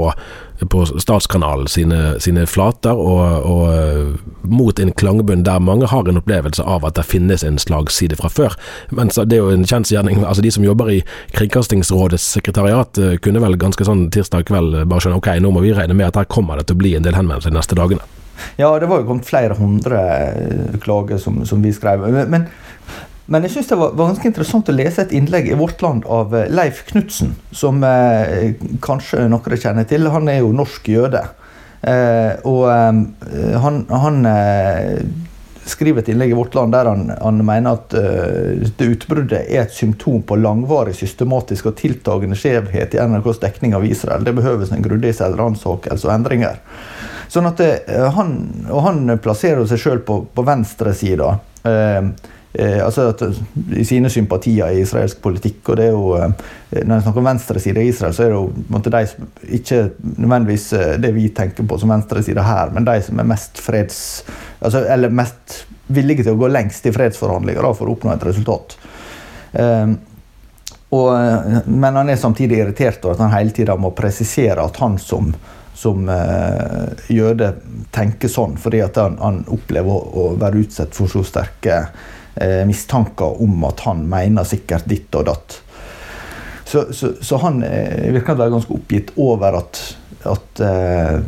på 0.72 0.84
Statskanalen 0.90 1.68
sine, 1.70 2.00
sine 2.22 2.46
flater, 2.50 2.96
og, 2.98 3.46
og, 3.46 3.62
eh, 3.70 4.48
mot 4.48 4.80
en 4.80 4.94
klangbunn 4.98 5.44
der 5.46 5.62
mange 5.62 5.90
har 5.92 6.08
en 6.08 6.18
opplevelse 6.18 6.64
av 6.64 6.86
at 6.88 6.96
det 6.98 7.06
finnes 7.06 7.44
en 7.46 7.60
slagside 7.62 8.18
fra 8.18 8.32
før. 8.32 8.56
Men 8.90 9.12
det 9.12 9.38
er 9.38 9.44
jo 9.44 9.52
en 9.54 9.68
kjensgjerning. 9.68 10.24
Altså 10.32 10.44
de 10.44 10.50
som 10.54 10.64
jobber 10.64 10.88
i 10.88 11.00
Kringkastingsrådets 11.36 12.24
sekretariat 12.38 12.98
eh, 12.98 13.18
kunne 13.22 13.42
vel 13.42 13.58
ganske 13.60 13.84
sånn 13.84 14.06
tirsdag 14.14 14.48
kveld 14.48 14.80
bare 14.88 15.04
skjønne 15.04 15.20
ok, 15.20 15.34
nå 15.44 15.52
må 15.52 15.62
vi 15.64 15.74
regne 15.76 15.98
med 15.98 16.08
at 16.08 16.22
her 16.22 16.30
kommer 16.30 16.58
det 16.58 16.70
til 16.70 16.78
å 16.78 16.82
bli 16.82 16.96
en 16.96 17.04
del 17.06 17.18
henvendelser 17.18 17.52
de 17.52 17.60
neste 17.60 17.78
dagene. 17.78 18.06
Ja, 18.58 18.72
det 18.78 18.90
var 18.90 19.00
jo 19.00 19.08
kommet 19.08 19.28
flere 19.28 19.56
hundre 19.58 20.02
klager 20.82 21.20
som, 21.22 21.42
som 21.48 21.62
vi 21.64 21.72
skrev. 21.74 22.06
Men 22.08 22.48
men 23.32 23.46
jeg 23.46 23.54
syns 23.54 23.70
det 23.70 23.78
var, 23.78 23.94
ganske 23.96 24.28
interessant 24.28 24.68
å 24.68 24.74
lese 24.74 25.04
et 25.04 25.12
innlegg 25.16 25.46
i 25.48 25.56
Vårt 25.58 25.82
Land 25.84 26.06
av 26.10 26.34
eh, 26.36 26.50
Leif 26.52 26.82
Knutsen, 26.90 27.36
som 27.54 27.78
eh, 27.86 28.54
kanskje 28.82 29.28
noen 29.30 29.60
kjenner 29.62 29.86
til. 29.88 30.10
Han 30.12 30.28
er 30.28 30.42
jo 30.42 30.50
norsk 30.56 30.90
jøde. 30.90 31.22
Eh, 31.82 32.34
og 32.46 32.66
eh, 32.70 33.54
han, 33.62 33.78
han 33.88 34.18
eh, 34.28 34.98
skriver 35.70 36.02
et 36.02 36.10
innlegg 36.12 36.34
i 36.34 36.36
Vårt 36.36 36.58
Land 36.58 36.74
der 36.74 36.90
han, 36.90 37.08
han 37.14 37.40
mener 37.46 37.78
at 37.78 37.94
det 37.94 38.88
utbruddet 38.96 39.44
er 39.44 39.62
et 39.62 39.74
symptom 39.74 40.24
på 40.26 40.36
langvarig, 40.42 40.96
systematisk 40.98 41.70
og 41.70 41.76
tiltagende 41.78 42.36
skjevhet 42.38 42.96
i 42.96 43.00
NRKs 43.06 43.38
dekning 43.44 43.76
av 43.78 43.86
Israel. 43.86 44.26
Det 44.26 44.34
behøves 44.34 44.74
en 44.74 44.82
grundig 44.82 45.14
selvransakelse 45.16 46.08
og 46.08 46.14
endringer. 46.16 46.58
Sånn 47.32 47.48
at 47.48 47.60
det, 47.62 47.72
han, 48.12 48.36
Og 48.68 48.84
han 48.84 49.16
plasserer 49.22 49.64
seg 49.68 49.80
sjøl 49.80 50.04
på, 50.04 50.18
på 50.34 50.44
venstresida. 50.44 51.32
Uh, 51.64 52.12
eh, 52.52 52.78
altså 52.84 53.08
at, 53.12 53.22
i 53.78 53.84
sine 53.86 54.10
sympatier 54.12 54.72
i 54.74 54.82
israelsk 54.82 55.22
politikk. 55.24 55.70
og 55.72 55.78
det 55.78 55.86
er 55.86 55.94
jo, 55.94 56.14
eh, 56.18 56.84
Når 56.84 56.94
jeg 56.94 57.02
snakker 57.06 57.22
om 57.22 57.30
venstreside 57.30 57.82
i 57.82 57.88
Israel, 57.88 58.14
så 58.14 58.24
er 58.24 58.32
det 58.32 58.38
jo 58.38 58.64
måte, 58.68 58.92
de 58.92 59.06
som 59.06 59.28
ikke 59.58 59.80
nødvendigvis 60.02 60.72
eh, 60.72 60.94
det 61.00 61.14
vi 61.14 61.28
tenker 61.28 61.68
på 61.68 61.78
som 61.78 61.92
venstreside 61.94 62.44
her, 62.44 62.70
men 62.74 62.84
de 62.84 63.00
som 63.02 63.18
er 63.18 63.30
mest 63.32 63.60
freds... 63.62 63.98
Altså, 64.60 64.84
eller 64.84 65.10
mest 65.10 65.62
villige 65.92 66.24
til 66.24 66.36
å 66.36 66.40
gå 66.40 66.48
lengst 66.52 66.86
i 66.86 66.92
fredsforhandlinger 66.94 67.64
da, 67.64 67.72
for 67.76 67.88
å 67.88 67.96
oppnå 67.96 68.12
et 68.12 68.26
resultat. 68.28 68.76
Eh, 69.52 69.94
og, 70.92 71.08
eh, 71.16 71.58
men 71.66 71.96
han 71.96 72.12
er 72.12 72.20
samtidig 72.20 72.60
irritert 72.60 73.04
over 73.04 73.16
at 73.16 73.24
han 73.24 73.34
hele 73.36 73.56
tida 73.56 73.76
må 73.80 73.94
presisere 73.96 74.64
at 74.64 74.80
han 74.82 74.98
som 75.00 75.32
som 75.74 76.08
eh, 76.08 77.12
jøde 77.12 77.52
tenker 77.94 78.30
sånn, 78.30 78.56
fordi 78.60 78.82
at 78.84 78.98
han, 79.00 79.18
han 79.22 79.42
opplever 79.52 79.92
å, 79.92 80.00
å, 80.02 80.26
være 80.40 80.62
utsatt 80.64 80.94
for 80.96 81.10
så 81.10 81.24
sterke 81.26 81.78
eh, 82.34 82.62
mistanker 82.68 83.40
om 83.42 83.64
at 83.68 83.84
han 83.86 84.04
mener 84.08 84.46
sikkert 84.48 84.88
ditt 84.90 85.12
og 85.18 85.28
datt. 85.30 85.58
Så, 86.68 86.86
så, 86.96 87.14
så 87.20 87.40
han 87.42 87.62
eh, 87.66 88.12
virker 88.14 88.36
å 88.36 88.42
være 88.44 88.54
ganske 88.54 88.76
oppgitt 88.76 89.14
over 89.20 89.60
at, 89.62 89.82
at 90.28 90.62
eh, 90.64 91.18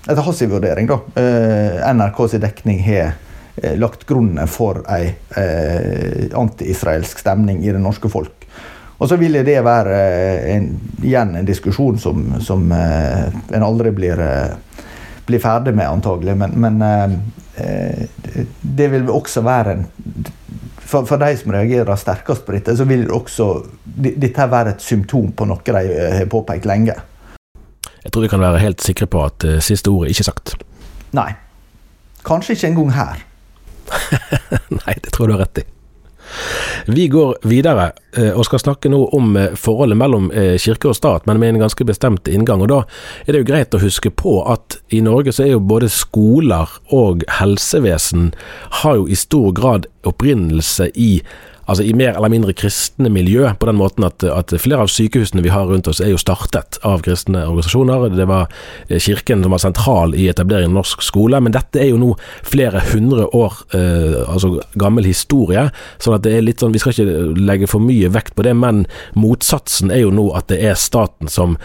Etter 0.00 0.24
hans 0.24 0.38
vurdering, 0.48 0.86
da. 0.88 0.96
Eh, 1.20 1.82
NRKs 1.92 2.38
dekning 2.40 2.78
har 2.82 3.12
eh, 3.60 3.74
lagt 3.78 4.06
grunnen 4.08 4.48
for 4.48 4.80
ei 4.90 5.12
anti-israelsk 6.34 7.20
stemning 7.20 7.60
i 7.62 7.70
det 7.70 7.82
norske 7.84 8.08
folk. 8.10 8.39
Og 9.00 9.08
så 9.08 9.16
vil 9.16 9.40
det 9.44 9.56
være 9.64 9.98
en, 10.52 10.66
igjen 11.02 11.32
en 11.40 11.46
diskusjon 11.48 11.96
som, 11.98 12.34
som 12.44 12.66
en 12.72 13.64
aldri 13.64 13.94
blir, 13.96 14.20
blir 15.24 15.40
ferdig 15.40 15.72
med, 15.72 15.88
antagelig. 15.88 16.34
Men, 16.36 16.52
men 16.60 17.22
det 18.60 18.90
vil 18.92 19.08
også 19.08 19.40
være 19.46 19.72
en 19.72 19.86
for, 20.90 21.06
for, 21.06 21.16
de 21.22 21.36
som 21.38 21.52
reagerer 21.54 21.96
sterkest 21.96 22.42
på 22.44 22.56
dette, 22.56 22.74
så 22.76 22.84
vil 22.84 23.04
det 23.06 23.14
også 23.14 23.46
dette 23.94 24.46
være 24.50 24.74
et 24.74 24.82
symptom 24.82 25.30
på 25.38 25.46
noe 25.46 25.62
de 25.62 25.82
eh, 25.86 26.16
har 26.18 26.26
påpekt 26.30 26.66
lenge. 26.66 26.96
Jeg 28.00 28.10
tror 28.10 28.24
vi 28.24 28.30
kan 28.32 28.42
være 28.42 28.62
helt 28.64 28.82
sikre 28.82 29.06
på 29.06 29.22
at 29.22 29.46
siste 29.62 29.92
ordet 29.92 30.10
ikke 30.10 30.24
er 30.24 30.30
sagt. 30.32 30.54
Nei. 31.16 31.30
Kanskje 32.26 32.56
ikke 32.56 32.72
engang 32.72 32.94
her. 32.96 33.22
Nei, 34.80 34.96
det 35.02 35.12
tror 35.14 35.30
du 35.30 35.36
har 35.36 35.44
rett 35.44 35.62
i. 35.62 35.66
Vi 36.86 37.08
går 37.08 37.36
videre 37.42 37.90
eh, 38.16 38.30
og 38.30 38.44
skal 38.48 38.62
snakke 38.62 38.90
nå 38.92 39.02
om 39.16 39.36
eh, 39.36 39.54
forholdet 39.58 39.98
mellom 40.00 40.30
eh, 40.30 40.56
kirke 40.60 40.90
og 40.90 40.96
stat, 40.98 41.26
men 41.28 41.40
med 41.40 41.54
en 41.54 41.64
ganske 41.64 41.86
bestemt 41.86 42.28
inngang. 42.28 42.62
og 42.64 42.72
Da 42.72 42.80
er 43.26 43.32
det 43.32 43.42
jo 43.42 43.50
greit 43.52 43.76
å 43.76 43.82
huske 43.82 44.10
på 44.10 44.40
at 44.50 44.80
i 44.94 45.02
Norge 45.04 45.34
så 45.34 45.46
er 45.46 45.54
jo 45.54 45.62
både 45.62 45.90
skoler 45.92 46.72
og 46.94 47.24
helsevesen 47.40 48.32
har 48.82 49.00
jo 49.00 49.08
i 49.08 49.18
stor 49.18 49.52
grad 49.56 49.88
opprinnelse 50.08 50.90
i 50.94 51.12
altså 51.70 51.84
i 51.86 51.94
mer 51.94 52.16
eller 52.16 52.32
mindre 52.32 52.54
kristne 52.56 53.10
miljø, 53.12 53.46
på 53.58 53.68
den 53.68 53.78
måten 53.78 54.06
at, 54.06 54.24
at, 54.26 54.54
flere 54.58 54.82
av 54.84 54.90
sykehusene 54.90 55.44
vi 55.44 55.52
har 55.54 55.68
rundt 55.70 55.88
oss 55.90 56.02
er 56.02 56.10
jo 56.12 56.20
startet 56.20 56.80
av 56.86 57.04
kristne 57.06 57.44
organisasjoner. 57.46 58.08
Det 58.16 58.26
var 58.30 58.50
eh, 58.88 58.98
kirken 58.98 59.44
som 59.44 59.54
var 59.54 59.62
sentral 59.62 60.16
i 60.18 60.26
etableringen 60.32 60.74
av 60.74 60.80
norsk 60.80 61.04
skole, 61.06 61.40
men 61.40 61.54
dette 61.54 61.82
er 61.82 61.92
jo 61.92 62.00
nå 62.00 62.10
flere 62.46 62.82
hundre 62.90 63.28
år 63.36 63.62
eh, 63.76 64.18
altså 64.26 64.56
gammel 64.80 65.06
historie, 65.06 65.68
sånn 66.02 66.18
at 66.18 66.26
det 66.26 66.34
er 66.36 66.44
litt 66.44 66.60
sånn 66.60 66.74
Vi 66.74 66.82
skal 66.82 66.94
ikke 66.94 67.38
legge 67.38 67.70
for 67.70 67.82
mye 67.82 68.10
vekt 68.12 68.34
på 68.36 68.44
det, 68.46 68.56
men 68.58 68.84
motsatsen 69.18 69.94
er 69.94 70.04
jo 70.04 70.12
nå 70.14 70.30
at 70.38 70.50
det 70.50 70.60
er 70.66 70.78
staten 70.78 71.30
som 71.30 71.56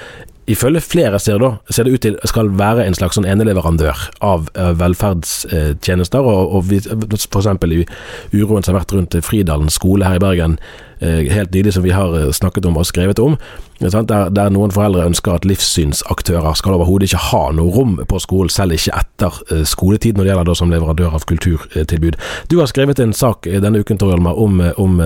ifølge 0.48 0.82
flere 0.82 1.20
ser, 1.20 1.40
da, 1.42 1.56
ser 1.74 1.88
det 1.88 1.96
ut 1.96 2.04
til 2.06 2.18
skal 2.30 2.52
være 2.58 2.86
en 2.86 2.96
slags 2.98 3.18
sånn 3.18 3.28
eneleverandør 3.30 4.08
av 4.26 4.50
uh, 4.54 4.72
velferdstjenester. 4.78 6.22
og, 6.22 6.58
og 6.58 6.68
vi, 6.70 6.82
for 6.86 7.42
eksempel 7.42 7.74
i 7.74 7.86
uroen 8.34 8.66
som 8.66 8.76
har 8.76 8.84
vært 8.84 8.94
rundt 8.94 9.18
Fridalen 9.26 9.72
skole 9.74 10.06
her 10.06 10.20
i 10.20 10.22
Bergen, 10.22 10.58
uh, 11.02 11.22
helt 11.34 11.56
nylig 11.56 11.74
som 11.74 11.86
vi 11.86 11.94
har 11.96 12.14
eh, 12.18 12.30
snakket 12.34 12.68
om 12.70 12.78
og 12.78 12.86
skrevet 12.86 13.20
om, 13.20 13.40
der, 13.82 14.30
der, 14.32 14.52
noen 14.54 14.72
foreldre 14.72 15.08
ønsker 15.10 15.36
at 15.36 15.48
livssynsaktører 15.50 16.56
skal 16.56 16.78
overhodet 16.78 17.10
ikke 17.10 17.24
ha 17.32 17.42
noe 17.58 17.74
rom 17.76 17.98
på 18.08 18.22
skolen, 18.24 18.54
selv 18.54 18.78
ikke 18.78 18.96
etter 19.02 19.66
skoletid, 19.68 20.16
når 20.16 20.24
det 20.24 20.32
gjelder 20.32 20.48
da 20.48 20.56
som 20.56 20.72
leverandør 20.72 21.18
av 21.18 21.26
kulturtilbud. 21.28 22.16
Du 22.48 22.62
har 22.62 22.72
skrevet 22.72 23.02
en 23.04 23.12
sak 23.14 23.50
denne 23.50 23.82
uken 23.84 24.00
Torhjelma, 24.00 24.32
om, 24.32 24.62
om 24.80 25.02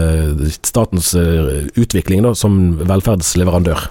statens 0.62 1.16
utvikling 1.18 2.28
da, 2.28 2.36
som 2.38 2.78
velferdsleverandør. 2.84 3.90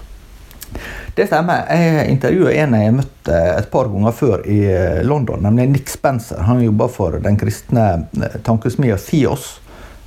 Det 1.15 1.25
stemmer. 1.27 1.65
Jeg 1.67 2.11
intervjuet 2.13 2.55
en 2.61 2.75
jeg 2.77 2.95
møtte 2.95 3.39
et 3.57 3.69
par 3.73 3.89
ganger 3.91 4.15
før 4.15 4.45
i 4.47 4.59
eh, 4.71 5.01
London, 5.03 5.41
nemlig 5.43 5.65
Nick 5.73 5.91
Spencer. 5.91 6.43
Han 6.47 6.61
jobber 6.63 6.91
for 6.93 7.17
den 7.23 7.35
kristne 7.39 7.87
eh, 8.15 8.37
tankesmia 8.45 8.95
Theos. 9.01 9.49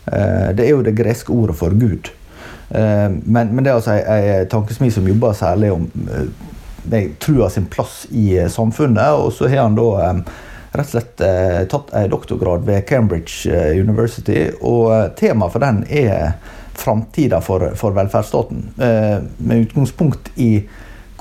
Eh, 0.07 0.52
det 0.57 0.64
er 0.64 0.73
jo 0.73 0.87
det 0.87 0.97
greske 0.97 1.35
ordet 1.35 1.59
for 1.59 1.76
Gud. 1.76 2.12
Men, 2.73 3.50
det 3.59 3.69
er 3.69 3.75
altså 3.75 3.99
ei 4.00 4.47
tankesmi 4.49 4.87
som 4.88 5.04
jobber 5.04 5.35
særlig 5.37 5.69
om 5.75 5.83
trua 7.21 7.50
sin 7.52 7.66
plass 7.69 8.07
i 8.09 8.38
samfunnet. 8.49 9.12
Og 9.12 9.35
så 9.37 9.50
har 9.52 9.66
han 9.66 9.76
da 9.76 10.14
rett 10.73 10.87
og 10.87 10.95
slett 10.95 11.21
tatt 11.69 11.92
en 11.92 12.09
doktorgrad 12.14 12.64
ved 12.64 12.87
Cambridge 12.88 13.52
University, 13.76 14.47
og 14.64 15.12
temaet 15.21 15.52
for 15.52 15.61
den 15.61 15.83
er 15.92 16.38
framtida 16.75 17.41
for, 17.41 17.73
for 17.76 17.95
velferdsstaten. 17.97 18.71
Med 19.37 19.67
utgangspunkt 19.67 20.31
i 20.37 20.62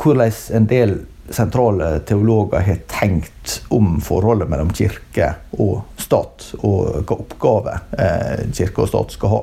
hvordan 0.01 0.31
en 0.57 0.67
del 0.69 0.95
sentrale 1.33 1.99
teologer 2.07 2.59
har 2.59 2.79
tenkt 2.87 3.61
om 3.73 4.01
forholdet 4.01 4.49
mellom 4.49 4.69
kirke 4.73 5.33
og 5.57 5.81
stat, 5.99 6.51
og 6.61 7.01
hva 7.07 7.17
oppgave 7.17 7.73
eh, 7.97 8.43
kirke 8.55 8.83
og 8.83 8.89
stat 8.91 9.15
skal 9.15 9.33
ha. 9.33 9.39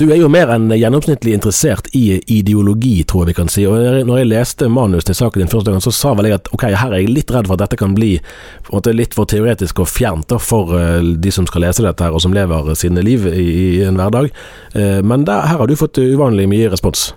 Du 0.00 0.06
er 0.10 0.18
jo 0.20 0.30
mer 0.32 0.52
enn 0.54 0.68
gjennomsnittlig 0.74 1.34
interessert 1.38 1.90
i 1.96 2.20
ideologi, 2.32 3.00
tror 3.08 3.24
jeg 3.24 3.32
vi 3.32 3.36
kan 3.40 3.52
si. 3.52 3.66
og 3.68 4.06
Når 4.08 4.22
jeg 4.22 4.30
leste 4.30 4.70
manus 4.72 5.08
til 5.08 5.18
saken 5.18 5.44
din 5.44 5.52
første 5.52 5.72
gang, 5.72 5.84
så 5.84 5.94
sa 5.94 6.14
vel 6.18 6.30
jeg 6.30 6.40
at 6.40 6.50
ok, 6.54 6.66
her 6.70 6.94
er 6.94 7.04
jeg 7.04 7.14
litt 7.14 7.34
redd 7.34 7.50
for 7.50 7.56
at 7.56 7.64
dette 7.64 7.80
kan 7.80 7.96
bli 7.96 8.12
litt 8.90 9.16
for 9.16 9.30
teoretisk 9.30 9.82
og 9.82 9.90
fjernt 9.90 10.34
for 10.42 10.74
uh, 10.74 11.00
de 11.00 11.32
som 11.34 11.46
skal 11.48 11.66
lese 11.66 11.84
dette 11.84 12.04
her, 12.04 12.14
og 12.14 12.22
som 12.22 12.34
lever 12.34 12.74
sine 12.78 13.02
liv 13.04 13.26
i, 13.30 13.82
en 13.86 13.98
hverdag. 13.98 14.30
Uh, 14.74 15.00
men 15.02 15.26
der, 15.28 15.46
her 15.50 15.62
har 15.62 15.70
du 15.70 15.78
fått 15.78 15.98
uvanlig 16.00 16.48
mye 16.50 16.70
respons. 16.72 17.10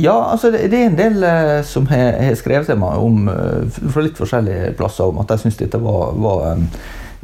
Ja, 0.00 0.30
altså 0.30 0.50
det, 0.50 0.68
det, 0.70 0.78
er 0.78 0.90
en 0.92 0.98
del 0.98 1.24
eh, 1.26 1.60
som 1.66 1.86
har, 1.90 2.20
har, 2.22 2.36
skrevet 2.38 2.68
til 2.70 2.78
meg 2.78 3.00
om, 3.02 3.24
uh, 3.26 3.78
fra 3.90 4.04
litt 4.04 4.18
forskjellige 4.20 4.76
plasser 4.78 5.10
om 5.10 5.18
at 5.18 5.32
de 5.32 5.38
syns 5.42 5.58
dette 5.58 5.80
var, 5.82 6.12
var 6.22 6.44
um, 6.54 6.68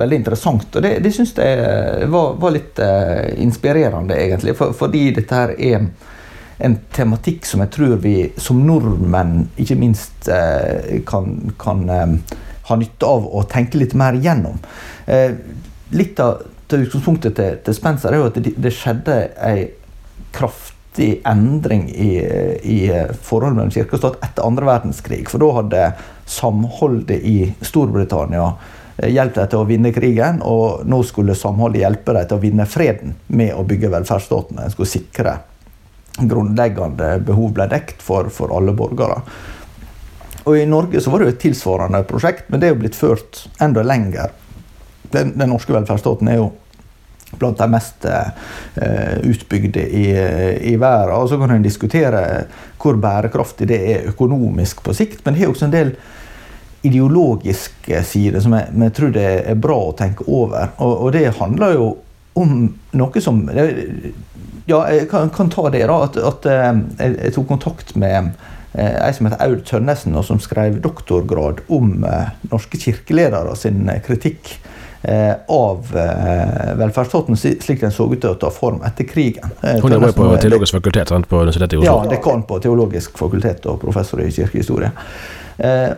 veldig 0.00 0.18
interessant. 0.18 0.66
Og 0.74 0.82
det, 0.82 0.96
det 1.04 1.12
syns 1.14 1.36
jeg 1.38 2.08
var, 2.10 2.34
var 2.42 2.54
litt 2.56 2.82
uh, 2.82 3.30
inspirerende, 3.44 4.18
egentlig. 4.18 4.56
For, 4.58 4.74
fordi 4.74 5.04
dette 5.20 5.38
her 5.38 5.54
er 5.54 5.86
en 6.64 6.76
tematikk 6.94 7.46
som 7.46 7.62
jeg 7.62 7.72
tror 7.76 7.94
vi 8.02 8.16
som 8.42 8.64
nordmenn 8.66 9.44
ikke 9.60 9.78
minst 9.78 10.28
kan, 11.06 11.32
kan 11.60 11.86
um, 11.90 12.18
ha 12.70 12.78
nytte 12.80 13.06
av 13.06 13.26
å 13.26 13.42
tenke 13.50 13.78
litt 13.78 13.94
mer 13.98 14.18
igjennom. 14.18 14.58
litt 15.94 16.20
av 16.22 16.42
utgangspunktet 16.74 17.34
til, 17.36 17.58
til 17.66 17.76
Spencer 17.76 18.14
er 18.14 18.22
jo 18.22 18.30
at 18.30 18.38
det, 18.42 18.54
det 18.58 18.72
skjedde 18.74 19.18
ei 19.46 19.66
kraft 20.34 20.73
kraftig 20.94 21.22
endring 21.24 21.88
i, 21.88 22.20
i 22.62 23.06
forholdet 23.22 23.56
mellom 23.56 23.70
kirke 23.70 23.96
og 23.96 23.98
stat 23.98 24.18
etter 24.22 24.46
andre 24.46 24.66
verdenskrig. 24.66 25.28
For 25.28 25.38
da 25.38 25.48
hadde 25.58 25.94
samholdet 26.26 27.20
i 27.22 27.54
Storbritannia 27.60 28.54
eh, 28.98 29.10
hjulpet 29.10 29.34
dem 29.34 29.48
til 29.50 29.58
å 29.58 29.66
vinne 29.66 29.92
krigen, 29.92 30.40
og 30.42 30.86
nå 30.86 31.02
skulle 31.02 31.34
samholdet 31.34 31.82
hjelpe 31.82 32.14
dem 32.14 32.28
til 32.28 32.36
å 32.38 32.42
vinne 32.42 32.66
freden 32.66 33.14
med 33.26 33.54
å 33.54 33.64
bygge 33.64 33.90
velferdsstaten. 33.90 34.58
En 34.58 34.70
skulle 34.70 34.88
sikre 34.88 35.38
grunnleggende 36.20 37.18
behov 37.26 37.52
ble 37.52 37.66
dekt 37.66 38.02
for, 38.02 38.30
for 38.30 38.54
alle 38.54 38.72
borgere. 38.72 39.20
Og 40.44 40.58
I 40.58 40.66
Norge 40.66 41.00
så 41.00 41.10
var 41.10 41.20
det 41.20 41.26
jo 41.26 41.34
et 41.34 41.42
tilsvarende 41.42 42.04
prosjekt, 42.06 42.46
men 42.48 42.60
det 42.60 42.68
er 42.68 42.74
jo 42.74 42.82
blitt 42.84 42.98
ført 42.98 43.46
enda 43.58 43.82
lenger. 43.82 44.30
Den, 45.10 45.32
den 45.34 45.50
norske 45.50 45.74
velferdsstaten 45.74 46.28
er 46.28 46.38
jo 46.38 46.52
blant 47.38 47.58
de 47.58 47.68
mest 47.70 48.06
uh, 48.08 49.16
utbygde 49.24 49.84
i, 49.88 50.06
i, 50.72 50.74
verden. 50.80 51.14
Og 51.16 51.28
så 51.30 51.38
kan 51.40 51.54
en 51.54 51.64
diskutere 51.64 52.22
hvor 52.80 52.98
bærekraftig 53.00 53.68
det 53.70 53.80
er 53.94 54.10
økonomisk 54.10 54.82
på 54.84 54.94
sikt, 54.96 55.24
men 55.24 55.36
det 55.36 55.44
er 55.44 55.52
også 55.52 55.68
en 55.68 55.74
del 55.74 55.94
ideologiske 56.84 58.02
sider 58.04 58.42
som 58.44 58.56
jeg, 58.58 58.68
jeg, 58.76 58.94
tror 58.96 59.12
det 59.14 59.28
er 59.40 59.60
bra 59.60 59.78
å 59.86 59.94
tenke 59.96 60.26
over. 60.28 60.74
Og, 60.84 61.06
og 61.06 61.14
det 61.16 61.30
handler 61.38 61.78
jo 61.78 61.86
om 62.40 62.58
noe 62.98 63.22
som 63.24 63.44
Ja, 64.64 64.78
jeg 64.88 65.08
kan, 65.10 65.28
kan 65.32 65.50
ta 65.52 65.68
det, 65.72 65.84
da. 65.88 65.96
At, 66.06 66.16
at 66.16 66.46
eh, 66.48 66.68
jeg, 66.98 67.16
jeg, 67.18 67.32
tok 67.36 67.50
kontakt 67.50 67.90
med 68.00 68.30
eh, 68.72 68.94
ei 68.96 69.10
som 69.12 69.28
heter 69.28 69.42
Aud 69.44 69.64
Tønnesen, 69.68 70.16
og 70.16 70.24
som 70.24 70.40
skrev 70.40 70.78
doktorgrad 70.84 71.60
om 71.72 71.98
norske 72.48 72.80
kirkeledere 72.80 73.52
sin 73.60 73.84
kritikk 74.06 74.54
Eh, 74.56 74.83
av 75.46 75.96
eh, 75.96 76.74
velferdsstaten 76.76 77.36
slik 77.36 77.80
den 77.80 77.92
så 77.92 78.06
ut 78.08 78.20
til 78.20 78.30
å 78.32 78.38
ta 78.40 78.50
form 78.52 78.80
etter 78.86 79.04
krigen. 79.08 79.50
Eh, 79.60 79.80
Hun 79.82 79.92
jobber 79.92 80.14
på 80.16 80.28
Teologisk 80.40 80.78
fakultet 80.78 81.12
sant, 81.12 81.28
på 81.28 81.42
Universitetet 81.42 81.76
i 81.76 81.80
Oslo? 81.82 81.90
Ja, 81.90 82.10
dekan 82.10 82.44
på 82.48 82.58
Teologisk 82.64 83.18
fakultet 83.20 83.66
og 83.68 83.80
professor 83.82 84.22
i 84.24 84.30
kirkehistorie. 84.32 84.92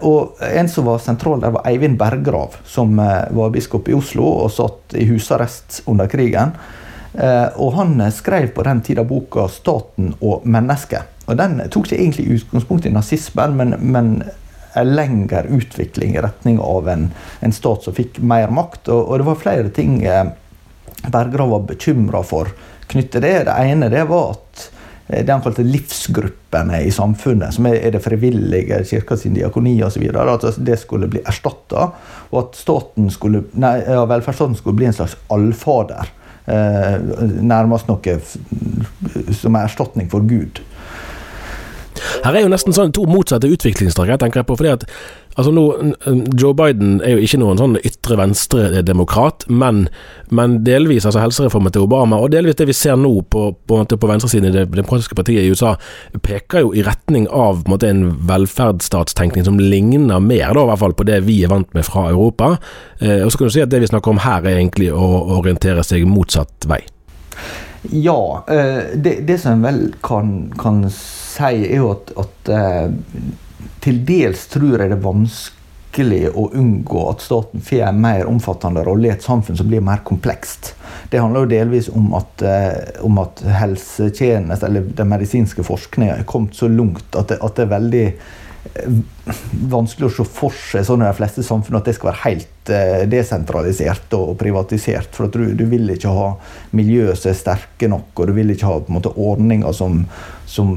og 0.05 0.43
En 0.43 0.69
som 0.69 0.85
var 0.85 0.99
sentral 0.99 1.41
der, 1.41 1.55
var 1.55 1.63
Eivind 1.65 1.97
Berggrav, 1.99 2.59
som 2.65 2.97
var 2.97 3.55
biskop 3.55 3.89
i 3.89 3.95
Oslo 3.97 4.27
og 4.45 4.51
satt 4.53 4.97
i 4.99 5.07
husarrest 5.09 5.81
under 5.87 6.07
krigen. 6.07 6.53
og 7.57 7.73
Han 7.73 8.13
skrev 8.13 8.51
på 8.53 8.63
den 8.63 8.81
tida 8.83 9.05
boka 9.05 9.49
'Staten 9.49 10.15
og 10.21 10.43
mennesket'. 10.45 11.03
Og 11.27 11.37
Den 11.37 11.63
tok 11.71 11.87
ikke 11.87 12.03
egentlig 12.03 12.35
utgangspunkt 12.35 12.87
i 12.87 12.91
nazismen, 12.91 13.57
men, 13.57 13.75
men 13.81 14.23
en 14.23 14.23
lengre 14.85 15.47
utvikling 15.49 16.17
i 16.17 16.21
retning 16.21 16.59
av 16.61 16.89
en, 16.93 17.09
en 17.41 17.55
stat 17.55 17.87
som 17.87 17.97
fikk 17.97 18.21
mer 18.21 18.53
makt. 18.53 18.91
Og, 18.93 19.01
og 19.09 19.23
det 19.23 19.29
var 19.31 19.41
flere 19.41 19.73
ting 19.73 20.03
Bergrav 21.07 21.51
var 21.51 21.69
bekymra 21.69 22.23
for 22.27 22.51
knyttet 22.91 23.19
til 23.19 23.25
det. 23.25 23.37
Det 23.49 23.55
ene 23.71 23.91
det 23.93 24.05
var 24.09 24.35
at 24.35 24.67
eh, 25.09 25.23
det 25.23 25.33
han 25.33 25.43
kalte 25.45 25.67
livsgruppene 25.67 26.83
i 26.87 26.93
samfunnet, 26.95 27.55
som 27.55 27.69
er 27.71 27.91
det 27.95 28.03
frivillige, 28.05 28.83
kirka 28.91 29.19
sin 29.21 29.37
diakoni 29.37 29.77
osv., 29.87 30.07
at 30.11 30.47
det 30.59 30.79
skulle 30.83 31.11
bli 31.13 31.23
erstatta. 31.27 31.91
Og 32.33 32.39
at 32.43 32.63
skulle, 33.15 33.47
nei, 33.55 33.79
ja, 33.87 34.05
velferdsstaten 34.09 34.59
skulle 34.59 34.81
bli 34.81 34.91
en 34.91 34.97
slags 34.97 35.19
allfader. 35.33 36.13
Eh, 36.47 36.97
nærmest 37.43 37.89
noe 37.91 38.19
som 39.35 39.57
er 39.57 39.67
erstatning 39.67 40.11
for 40.11 40.27
Gud. 40.27 40.63
Her 42.27 42.41
er 42.41 42.43
jo 42.43 42.51
nesten 42.51 42.75
sånn 42.75 42.91
to 42.95 43.05
motsatte 43.07 43.49
utviklingstrekk, 43.53 44.11
jeg 44.11 44.23
tenker 44.25 44.43
på. 44.47 44.57
fordi 44.59 44.73
at 44.73 44.85
altså 45.37 45.53
nå, 45.55 45.63
Joe 46.41 46.57
Biden 46.57 46.97
er 47.05 47.15
jo 47.15 47.23
ikke 47.23 47.39
noen 47.39 47.61
sånn 47.61 47.77
ytre 47.87 48.17
venstre-demokrat, 48.19 49.47
men, 49.47 49.85
men, 50.35 50.57
delvis 50.67 51.07
altså 51.07 51.23
helsereformen 51.23 51.75
til 51.75 51.85
Obama, 51.87 52.19
og 52.19 52.33
delvis 52.35 52.59
det 52.59 52.67
vi 52.71 52.77
ser 52.77 52.97
nå 52.99 53.13
på, 53.31 53.45
på, 53.69 53.83
på 53.93 54.11
venstresiden 54.11 54.49
i 54.49 54.55
Det 54.57 54.65
demokratiske 54.73 55.19
partiet 55.19 55.45
i 55.45 55.53
USA, 55.53 55.77
peker 56.25 56.65
jo 56.65 56.73
i 56.75 56.83
retning 56.87 57.29
av 57.29 57.63
på 57.63 57.69
en, 57.69 57.75
måte, 57.77 57.93
en 57.93 58.03
velferdsstatstenkning 58.27 59.47
som 59.47 59.61
ligner 59.61 60.19
mer 60.25 60.57
da, 60.57 60.65
i 60.65 60.71
hvert 60.73 60.83
fall 60.83 60.97
på 60.99 61.07
det 61.07 61.23
vi 61.29 61.43
er 61.45 61.53
vant 61.53 61.71
med 61.77 61.87
fra 61.87 62.09
Europa. 62.11 62.57
Eh, 62.99 63.23
og 63.23 63.31
så 63.31 63.39
kan 63.39 63.53
du 63.53 63.55
si 63.55 63.65
at 63.65 63.71
det 63.71 63.85
vi 63.85 63.93
snakker 63.93 64.17
om 64.17 64.25
her, 64.25 64.43
er 64.43 64.59
egentlig 64.59 64.91
å 64.91 65.07
orientere 65.39 65.85
seg 65.87 66.09
motsatt 66.11 66.67
vei. 66.67 66.83
Ja, 67.91 68.45
eh, 68.49 68.95
det, 68.95 69.21
det 69.29 69.39
som 69.39 69.53
en 69.53 69.67
vel 69.67 69.83
kan, 70.03 70.53
kan 70.59 70.85
si, 70.91 71.67
er 71.67 71.77
jo 71.81 71.93
at, 71.95 72.13
at 72.19 72.51
eh, 72.53 72.89
til 73.85 74.03
dels 74.09 74.47
tror 74.53 74.81
jeg 74.81 74.91
det 74.91 74.97
er 74.97 75.05
vanskelig 75.05 76.23
å 76.37 76.49
unngå 76.59 77.03
at 77.11 77.25
staten 77.25 77.63
får 77.65 77.85
en 77.89 78.01
mer 78.03 78.27
omfattende 78.29 78.83
rolle 78.87 79.11
i 79.11 79.15
et 79.15 79.25
samfunn 79.25 79.59
som 79.59 79.69
blir 79.71 79.85
mer 79.85 80.03
komplekst. 80.07 80.75
Det 81.13 81.21
handler 81.23 81.45
jo 81.45 81.53
delvis 81.53 81.91
om 81.93 82.11
at, 82.19 82.43
eh, 82.43 83.05
om 83.07 83.21
at 83.23 83.45
helsetjeneste, 83.61 84.67
eller 84.67 84.91
den 84.99 85.13
medisinske 85.13 85.65
forskningen 85.67 86.17
er 86.17 86.29
kommet 86.29 86.59
så 86.59 86.69
langt 86.73 87.17
at 87.17 87.37
at 87.37 87.57
det 87.57 87.67
er 87.67 87.77
veldig 87.77 88.07
vanskelig 89.71 90.09
å 90.09 90.15
se 90.17 90.25
for 90.37 90.55
seg 90.55 90.85
sånn 90.87 91.03
i 91.03 91.09
de 91.09 91.17
fleste 91.17 91.43
samfunn 91.47 91.79
at 91.79 91.89
det 91.89 91.97
skal 91.97 92.11
være 92.11 92.23
helt 92.25 92.71
eh, 92.73 93.03
desentralisert 93.11 94.15
og 94.19 94.35
privatisert. 94.41 95.11
For 95.17 95.33
du, 95.33 95.53
du, 95.59 95.65
vil 95.71 95.91
ikke 95.95 96.13
ha 96.15 96.29
miljø 96.77 97.15
som 97.15 97.33
er 97.33 97.39
sterke 97.39 97.91
nok, 97.91 98.13
og 98.15 98.31
du 98.31 98.35
vil 98.37 98.55
ikke 98.55 98.71
ha 98.71 98.81
måte, 98.93 99.13
ordninger 99.13 99.75
som, 99.77 100.03
som 100.51 100.75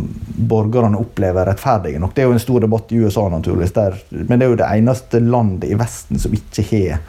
borgerne 0.51 0.99
opplever 0.99 1.49
rettferdige 1.49 2.01
nok. 2.01 2.15
Det 2.15 2.25
er 2.25 2.29
jo 2.29 2.37
en 2.37 2.45
stor 2.45 2.65
debatt 2.65 2.93
i 2.93 3.01
USA, 3.03 3.27
naturligvis, 3.33 3.75
der, 3.77 3.97
men 4.19 4.35
det 4.35 4.47
er 4.47 4.53
jo 4.53 4.61
det 4.63 4.69
eneste 4.79 5.23
landet 5.23 5.69
i 5.69 5.79
Vesten 5.79 6.21
som 6.21 6.35
ikke 6.35 6.67
har 6.73 7.01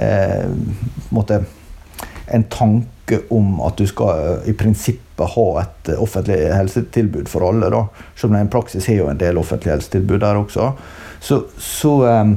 eh, 0.00 1.42
en 2.26 2.46
tanke 2.50 3.22
om 3.30 3.60
at 3.62 3.78
du 3.78 3.86
skal 3.86 4.46
i 4.50 4.54
prinsippet 4.56 5.05
ha 5.24 5.46
et 5.62 5.88
offentlig 5.96 6.36
helsetilbud 6.52 7.28
for 7.28 7.48
alle. 7.48 7.70
da, 7.70 7.86
Som 8.16 8.34
en 8.34 8.48
praksis 8.52 8.86
har 8.86 9.00
jo 9.00 9.08
en 9.08 9.18
del 9.18 9.38
offentlige 9.38 9.76
helsetilbud 9.78 10.20
der 10.20 10.36
også. 10.36 10.72
Så, 11.20 11.42
så 11.58 11.94
um, 12.04 12.36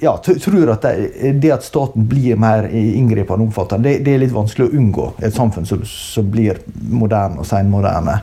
ja, 0.00 0.16
tror 0.22 0.70
at 0.70 0.82
det, 0.82 1.32
det, 1.42 1.52
at 1.52 1.64
staten 1.64 2.06
blir 2.10 2.36
mer 2.36 2.68
inngripende 2.70 3.46
omfattende, 3.46 3.88
det, 3.88 4.04
det, 4.06 4.14
er 4.14 4.22
litt 4.22 4.34
vanskelig 4.34 4.68
å 4.68 4.76
unngå 4.78 5.08
i 5.18 5.26
et 5.28 5.34
samfunn 5.34 5.66
som, 5.66 5.82
som 5.88 6.28
blir 6.30 6.60
moderne 6.90 7.42
og 7.42 7.48
senmoderne. 7.48 8.20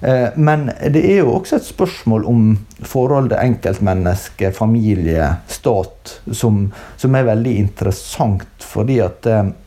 Eh, 0.00 0.28
men 0.36 0.68
det 0.92 1.02
er 1.02 1.22
jo 1.24 1.34
også 1.38 1.58
et 1.58 1.66
spørsmål 1.66 2.26
om 2.30 2.48
forholdet 2.82 3.40
enkeltmenneske, 3.42 4.52
familie, 4.54 5.32
stat, 5.50 6.18
som, 6.30 6.66
som 6.96 7.18
er 7.18 7.30
veldig 7.32 7.56
interessant. 7.64 8.46
Fordi 8.66 9.00
at 9.02 9.26
eh, 9.30 9.46
Eh, 9.46 9.65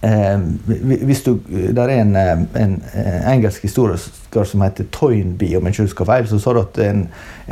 hvis 0.00 1.22
du, 1.26 1.34
der 1.76 1.88
er 1.88 2.00
en, 2.00 2.14
eh, 2.16 2.42
en, 2.62 2.82
eh, 2.94 3.32
engelsk 3.32 3.62
historiker 3.66 4.44
som 4.44 4.62
heter 4.64 4.86
Toynbee, 4.90 5.56
om 5.58 5.66
jeg 5.66 5.74
ikke 5.74 5.86
husker 5.88 6.08
feil, 6.08 6.28
så 6.28 6.38
sa 6.40 6.54
du 6.54 6.60
at 6.62 6.78
en, 6.84 7.02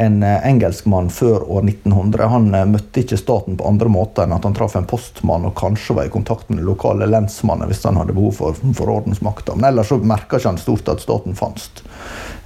en 0.01 0.23
engelskmann 0.23 1.11
før 1.13 1.45
år 1.45 1.67
1900 1.67 2.31
han 2.33 2.49
møtte 2.73 3.03
ikke 3.03 3.19
staten 3.21 3.59
på 3.59 3.67
andre 3.69 3.93
måter 3.93 4.25
enn 4.25 4.37
at 4.37 4.47
han 4.47 4.57
traff 4.57 4.79
en 4.79 4.89
postmann 4.89 5.49
og 5.49 5.57
kanskje 5.59 5.99
var 5.99 6.09
i 6.09 6.15
kontakt 6.15 6.49
med 6.49 6.63
den 6.63 6.71
lokale 6.71 7.09
lensmannen 7.11 7.69
hvis 7.69 7.85
han 7.85 8.01
hadde 8.01 8.17
behov 8.17 8.39
for, 8.39 8.61
for 8.79 8.95
ordensmakta. 8.99 9.57
Men 9.59 9.73
ellers 9.73 9.93
så 9.93 9.99
merka 10.01 10.39
ikke 10.39 10.55
han 10.55 10.63
stort 10.63 10.89
at 10.93 11.05
staten 11.05 11.37
fantes. 11.39 11.71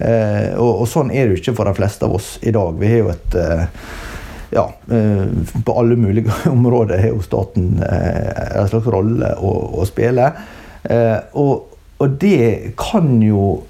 Eh, 0.03 0.55
og, 0.57 0.83
og, 0.83 0.89
sånn 0.91 1.13
er 1.13 1.29
det 1.29 1.37
jo 1.37 1.43
ikke 1.43 1.57
for 1.61 1.69
de 1.69 1.77
fleste 1.77 2.09
av 2.09 2.17
oss 2.17 2.35
i 2.43 2.55
dag. 2.55 2.75
Vi 2.81 2.91
har 2.91 3.05
jo 3.05 3.13
et 3.13 3.39
eh, 3.39 3.67
ja, 4.53 4.73
eh, 4.91 5.27
på 5.65 5.79
alle 5.79 5.97
mulige 5.97 6.33
områder 6.51 6.99
har 6.99 7.09
jo 7.09 7.23
staten 7.23 7.83
eh, 7.91 8.61
en 8.61 8.69
slags 8.69 8.87
rolle 8.87 9.35
å, 9.39 9.53
å 9.81 9.87
spille. 9.89 10.33
Eh, 10.83 11.19
og, 11.33 11.79
og, 11.97 12.19
det 12.21 12.75
kan 12.77 13.15
jo 13.23 13.63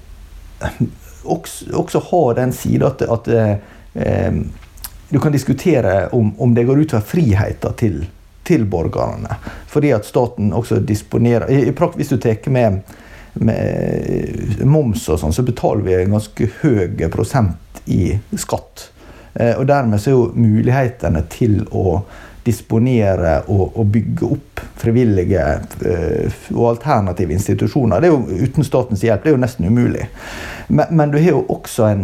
også, 1.23 1.71
også 1.71 2.01
ha 2.09 2.23
den 2.41 2.51
sida 2.55 2.89
at, 2.91 3.03
at 3.07 3.29
du 5.09 5.19
kan 5.21 5.31
diskutere 5.31 6.09
om, 6.17 6.33
om 6.41 6.55
det 6.57 6.65
går 6.67 6.81
utover 6.83 7.05
friheten 7.05 7.77
til, 7.79 7.99
til 8.43 8.65
borgerne. 8.67 9.37
Fordi 9.69 9.93
at 9.95 10.09
staten 10.09 10.51
også 10.53 10.81
disponerer 10.81 11.51
i, 11.53 11.61
i 11.69 11.75
Hvis 11.95 12.09
du 12.09 12.17
tar 12.17 12.49
med, 12.49 12.81
med 13.33 14.65
moms 14.65 15.05
og 15.13 15.21
sånn, 15.21 15.35
så 15.35 15.45
betaler 15.45 15.85
vi 15.85 15.95
en 15.99 16.17
ganske 16.17 16.49
høy 16.63 17.07
prosent 17.13 17.85
i 17.85 18.17
skatt. 18.41 18.89
Eh, 19.33 19.55
og 19.57 19.67
dermed 19.67 20.01
så 20.01 20.11
er 20.11 20.17
jo 20.17 20.29
mulighetene 20.35 21.23
til 21.31 21.63
å 21.71 22.01
disponere 22.43 23.37
og, 23.47 23.77
og 23.79 23.87
bygge 23.87 24.27
opp 24.35 24.61
frivillige 24.75 25.43
uh, 25.85 26.41
og 26.51 26.65
alternative 26.73 27.31
institusjoner 27.37 28.03
det 28.03 28.09
er 28.09 28.11
jo 28.11 28.47
Uten 28.49 28.67
statens 28.67 29.03
hjelp 29.05 29.23
det 29.23 29.31
er 29.31 29.37
jo 29.37 29.39
nesten 29.39 29.69
umulig. 29.69 30.09
Men, 30.67 30.91
men 30.91 31.13
du 31.13 31.21
har 31.21 31.37
jo 31.37 31.45
også 31.55 31.87
en 31.87 32.03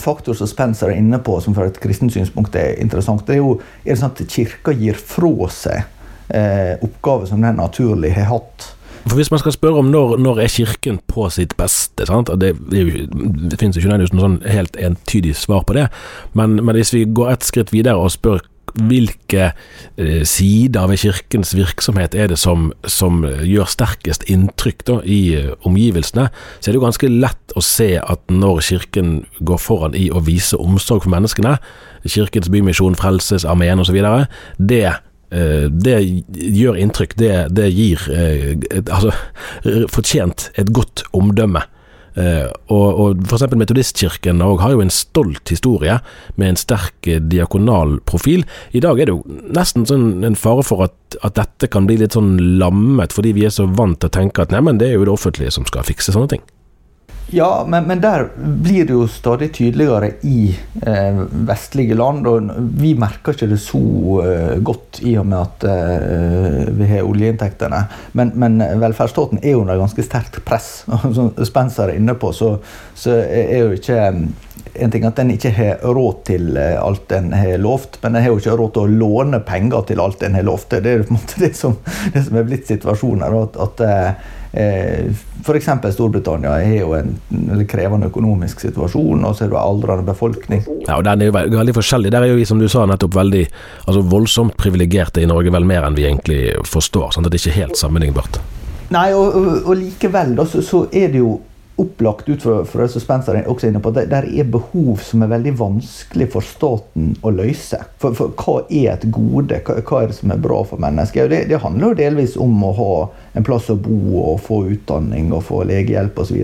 faktor 0.00 0.38
som 0.38 0.48
Spencer 0.48 0.88
er 0.88 1.00
inne 1.02 1.18
på, 1.20 1.34
som 1.44 1.52
fra 1.52 1.66
et 1.68 1.80
kristent 1.82 2.14
synspunkt 2.14 2.56
er 2.56 2.78
interessant. 2.80 3.26
det 3.26 3.36
er 3.36 3.42
jo 3.42 3.58
er 3.84 3.92
det 3.92 3.98
sånn 4.00 4.14
at 4.14 4.22
Kirka 4.32 4.72
gir 4.72 4.96
fra 4.96 5.50
seg 5.52 5.82
uh, 6.32 6.74
oppgaver 6.80 7.28
som 7.28 7.44
den 7.44 7.60
naturlig 7.60 8.14
har 8.16 8.30
hatt 8.30 8.70
for 9.06 9.16
Hvis 9.16 9.30
man 9.30 9.40
skal 9.40 9.52
spørre 9.52 9.80
om 9.80 9.90
når, 9.90 10.16
når 10.16 10.40
er 10.44 10.52
Kirken 10.52 11.00
på 11.08 11.28
sitt 11.32 11.56
beste 11.56 12.06
sant? 12.06 12.30
Det, 12.40 12.54
det, 12.70 12.84
det 13.50 13.58
finnes 13.60 13.76
ikke 13.76 13.96
noe 13.96 14.08
sånn 14.12 14.40
helt 14.44 14.76
entydig 14.76 15.34
svar 15.38 15.64
på 15.66 15.76
det, 15.78 15.88
men, 16.36 16.60
men, 16.60 16.76
hvis 16.76 16.92
vi 16.94 17.06
går 17.08 17.34
et 17.34 17.46
skritt 17.46 17.72
videre 17.72 17.98
og 18.00 18.12
spør 18.12 18.42
hvilke 18.70 19.48
eh, 19.98 20.20
sider 20.28 20.86
ved 20.86 21.00
Kirkens 21.02 21.56
virksomhet 21.58 22.14
er 22.14 22.28
det 22.30 22.38
som, 22.38 22.68
som 22.86 23.24
gjør 23.26 23.66
sterkest 23.72 24.28
inntrykk 24.30 24.84
da, 24.86 25.00
i 25.02 25.20
eh, 25.40 25.50
omgivelsene, 25.66 26.28
så 26.60 26.68
er 26.68 26.76
det 26.76 26.78
jo 26.78 26.84
ganske 26.84 27.10
lett 27.10 27.56
å 27.58 27.64
se 27.66 27.96
at 27.98 28.22
når 28.30 28.62
Kirken 28.68 29.12
går 29.42 29.58
foran 29.58 29.98
i 29.98 30.06
å 30.14 30.22
vise 30.22 30.60
omsorg 30.60 31.02
for 31.02 31.16
menneskene, 31.16 31.56
Kirkens 32.06 32.52
Bymisjon, 32.52 32.98
Frelsesarmeen 33.00 33.82
osv., 33.82 33.98
det 34.60 34.84
Eh, 34.86 35.09
det 35.30 35.98
gjør 36.30 36.78
inntrykk. 36.80 37.16
Det, 37.20 37.34
det 37.54 37.68
gir 37.70 38.06
eh, 38.14 38.56
et, 38.70 38.88
altså, 38.90 39.14
fortjent 39.94 40.50
et 40.58 40.72
godt 40.74 41.04
omdømme. 41.16 41.62
Uh, 42.10 42.50
og, 42.74 42.86
og 43.00 43.20
eksempel 43.22 43.60
Metodistkirken 43.60 44.40
har 44.42 44.72
jo 44.72 44.80
en 44.82 44.90
stolt 44.90 45.52
historie 45.52 45.94
med 46.34 46.48
en 46.50 46.58
sterk 46.58 47.06
diakonal 47.30 48.00
profil. 48.02 48.42
I 48.74 48.82
dag 48.82 48.98
er 48.98 49.06
det 49.06 49.14
jo 49.14 49.38
nesten 49.54 49.86
sånn 49.86 50.26
en 50.26 50.38
fare 50.38 50.64
for 50.66 50.82
at, 50.88 50.96
at, 51.22 51.36
dette 51.38 51.70
kan 51.70 51.86
bli 51.86 52.00
litt 52.02 52.18
sånn 52.18 52.34
lammet, 52.58 53.14
fordi 53.14 53.36
vi 53.38 53.46
er 53.46 53.54
så 53.54 53.68
vant 53.70 54.00
til 54.02 54.10
å 54.10 54.16
tenke 54.18 54.42
at 54.42 54.50
neimen, 54.50 54.82
det 54.82 54.90
er 54.90 54.98
jo 54.98 55.06
det 55.06 55.14
offentlige 55.14 55.54
som 55.54 55.68
skal 55.70 55.86
fikse 55.86 56.16
sånne 56.16 56.34
ting. 56.34 56.42
Ja, 57.32 57.64
men, 57.68 57.84
men, 57.84 58.00
der 58.00 58.28
blir 58.36 58.84
det 58.84 58.94
jo 58.94 59.06
stadig 59.08 59.52
tydeligere 59.54 60.10
i 60.26 60.50
eh, 60.86 61.20
vestlige 61.46 61.94
land. 61.94 62.26
Og 62.26 62.50
vi 62.80 62.94
merker 62.98 63.36
ikke 63.36 63.50
det 63.52 63.60
så 63.62 63.80
eh, 64.24 64.56
godt 64.66 64.98
i 65.06 65.14
og 65.20 65.28
med 65.30 65.38
at 65.38 65.66
eh, 65.70 66.72
vi 66.74 66.88
har 66.90 67.06
oljeinntektene. 67.06 67.84
Men, 68.18 68.34
men 68.34 68.58
velferdsstaten 68.82 69.42
er 69.44 69.60
under 69.60 69.78
ganske 69.78 70.04
sterkt 70.06 70.40
press. 70.46 70.82
Som 71.16 71.30
Spencer 71.46 71.92
er 71.92 72.00
inne 72.00 72.16
på, 72.18 72.32
så, 72.34 72.56
så 72.98 73.20
er 73.22 73.58
jo 73.62 73.78
ikke 73.78 74.00
en 74.74 74.92
ting 74.92 75.06
at 75.08 75.18
den 75.18 75.32
ikke 75.34 75.52
har 75.56 75.84
råd 75.84 76.24
til 76.28 76.56
eh, 76.60 76.76
alt 76.80 77.08
den 77.12 77.32
har 77.36 77.56
lovt, 77.62 78.00
men 78.02 78.16
den 78.16 78.24
har 78.24 78.34
jo 78.34 78.42
ikke 78.42 78.58
råd 78.60 78.74
til 78.76 78.82
å 78.84 78.98
låne 79.04 79.40
penger 79.46 79.88
til 79.90 80.02
alt 80.02 80.20
den 80.22 80.36
har 80.38 80.46
lovt. 80.46 80.70
Det 80.70 80.92
er 80.92 81.06
på 81.06 81.14
en 81.14 81.20
måte 81.20 81.40
det 81.44 81.54
som, 81.58 81.78
det 82.14 82.26
som 82.26 82.38
er 82.38 82.46
blitt 82.48 82.70
situasjonen. 82.70 83.26
at, 83.42 83.58
at 83.66 83.82
eh, 83.86 84.36
Eh, 84.52 85.04
F.eks. 85.44 85.68
Storbritannia 85.94 86.50
har 86.50 86.74
jo 86.74 86.94
en 86.94 87.66
krevende 87.68 88.10
økonomisk 88.10 88.60
situasjon, 88.60 89.22
og 89.24 89.36
så 89.36 89.46
er 89.46 89.52
det 89.52 89.60
aldrende 89.60 90.06
befolkning. 90.08 90.64
Ja, 90.88 90.98
og 90.98 91.04
Den 91.06 91.22
er 91.22 91.30
jo 91.30 91.34
veldig 91.36 91.74
forskjellig. 91.76 92.10
Der 92.12 92.26
er 92.26 92.32
jo 92.32 92.40
vi, 92.40 92.46
som 92.48 92.58
du 92.58 92.68
sa, 92.68 92.84
nettopp 92.86 93.14
veldig 93.14 93.44
altså 93.86 94.02
voldsomt 94.02 94.56
privilegerte 94.58 95.22
i 95.22 95.28
Norge, 95.30 95.52
vel 95.54 95.68
mer 95.68 95.86
enn 95.86 95.98
vi 95.98 96.08
egentlig 96.08 96.42
forstår. 96.66 97.14
sånn 97.14 97.28
at 97.28 97.32
det 97.32 97.40
ikke 97.40 97.54
er 97.54 97.60
helt 97.62 97.78
sammenlignbart. 97.78 98.40
Nei, 98.90 99.12
og, 99.14 99.36
og, 99.38 99.50
og 99.70 99.76
likevel 99.78 100.34
da, 100.34 100.44
så, 100.50 100.64
så, 100.66 100.82
er 100.90 101.12
det 101.12 101.22
jo 101.22 101.36
opplagt 101.80 102.28
ut 102.28 102.42
fra, 102.42 102.60
fra 102.64 102.84
det 102.84 102.92
som 102.92 103.02
Spencer 103.02 103.38
er 103.38 103.48
også 103.48 103.68
inne 103.70 103.80
på, 103.82 103.92
at 103.94 104.10
der 104.10 104.26
er 104.28 104.48
behov 104.52 105.00
som 105.04 105.24
er 105.24 105.32
veldig 105.32 105.52
vanskelig 105.58 106.28
for 106.34 106.46
staten 106.46 107.14
å 107.26 107.32
løse. 107.34 107.80
For, 108.02 108.16
for 108.16 108.34
hva 108.36 108.56
er 108.66 108.92
et 108.94 109.06
gode? 109.12 109.60
Hva, 109.66 109.78
hva, 109.80 110.02
er 110.02 110.10
det 110.10 110.18
som 110.18 110.34
er 110.34 110.42
bra 110.42 110.60
for 110.68 110.82
mennesker? 110.82 111.30
Det, 111.32 111.42
det, 111.50 111.60
handler 111.64 111.90
jo 111.90 112.00
delvis 112.02 112.36
om 112.40 112.54
å 112.66 112.72
ha 112.78 112.94
en 113.38 113.46
plass 113.46 113.70
å 113.72 113.78
bo 113.80 114.22
og 114.22 114.40
få 114.44 114.62
utdanning 114.74 115.32
og 115.36 115.44
få 115.48 115.62
legehjelp 115.68 116.18
osv. 116.20 116.40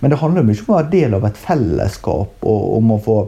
Men 0.00 0.14
det 0.14 0.20
handler 0.22 0.46
mye 0.46 0.62
om 0.64 0.72
å 0.72 0.78
være 0.78 0.94
del 0.94 1.18
av 1.18 1.28
et 1.28 1.40
fellesskap 1.40 2.48
og 2.54 2.64
om 2.78 2.94
å 2.94 3.02
få, 3.04 3.18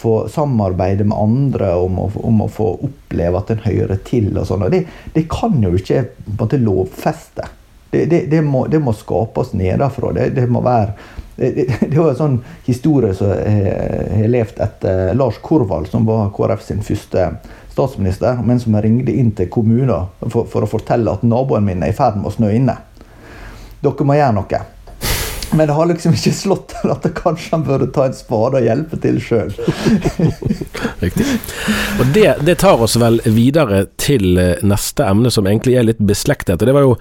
få 0.00 0.16
samarbeide 0.32 1.06
med 1.08 1.18
andre, 1.18 1.72
om 1.76 2.02
å, 2.04 2.10
om 2.26 2.44
å, 2.44 2.50
få 2.50 2.72
oppleve 2.88 3.40
at 3.40 3.54
en 3.54 3.64
hører 3.68 4.02
til. 4.08 4.32
og 4.36 4.48
sånn. 4.48 4.68
Det, 4.72 4.84
det 5.16 5.28
kan 5.32 5.56
jo 5.64 5.74
ikke 5.78 6.04
på 6.10 6.34
en 6.34 6.44
måte 6.44 6.60
lovfeste. 6.60 7.48
Det, 7.90 8.04
det, 8.06 8.20
det, 8.30 8.42
må, 8.46 8.66
det 8.70 8.78
må, 8.78 8.92
skapes 8.94 9.52
nedenfra. 9.58 10.12
Det, 10.14 10.46
må 10.46 10.62
være 10.62 10.92
det, 11.36 11.66
det 11.90 11.96
var 11.96 12.12
en 12.12 12.18
sånn 12.18 12.36
historie 12.66 13.14
som 13.16 13.32
har 13.32 14.28
levd 14.30 14.60
etter 14.62 15.14
Lars 15.18 15.40
Korvald, 15.42 15.88
som 15.90 16.06
var 16.06 16.30
KrF 16.36 16.62
sin 16.66 16.84
første 16.86 17.30
statsminister, 17.70 18.42
men 18.44 18.60
som 18.60 18.76
ringte 18.82 19.14
inn 19.14 19.32
til 19.36 19.48
kommunen 19.50 20.10
for, 20.28 20.46
for, 20.50 20.66
å 20.66 20.70
fortelle 20.70 21.12
at 21.12 21.24
naboen 21.26 21.66
min 21.66 21.82
er 21.82 21.94
i 21.94 21.96
ferd 21.96 22.18
med 22.20 22.30
å 22.30 22.34
snø 22.34 22.52
inne. 22.54 22.76
Dere 23.80 24.06
må 24.06 24.18
gjøre 24.18 24.36
noe. 24.36 24.62
Men 25.52 25.66
det 25.66 25.74
har 25.74 25.86
liksom 25.86 26.14
ikke 26.14 26.32
slått 26.34 26.72
til 26.74 26.92
at 26.92 27.06
kanskje 27.16 27.52
han 27.56 27.64
burde 27.66 27.88
ta 27.94 28.06
en 28.06 28.14
spade 28.14 28.60
og 28.60 28.66
hjelpe 28.66 28.98
til 29.02 29.18
sjøl. 29.22 29.50
Riktig. 31.04 31.26
Og 31.98 32.12
det, 32.14 32.26
det, 32.46 32.56
tar 32.62 32.82
oss 32.82 32.96
vel 33.00 33.18
videre 33.26 33.84
til 34.00 34.38
eh, 34.38 34.62
neste 34.62 35.06
emne, 35.10 35.32
som 35.32 35.48
egentlig 35.50 35.78
er 35.80 35.88
litt 35.88 36.02
beslektet. 36.02 36.60
Og 36.60 36.68
det 36.68 36.76
var 36.76 36.86
jo 36.86 36.94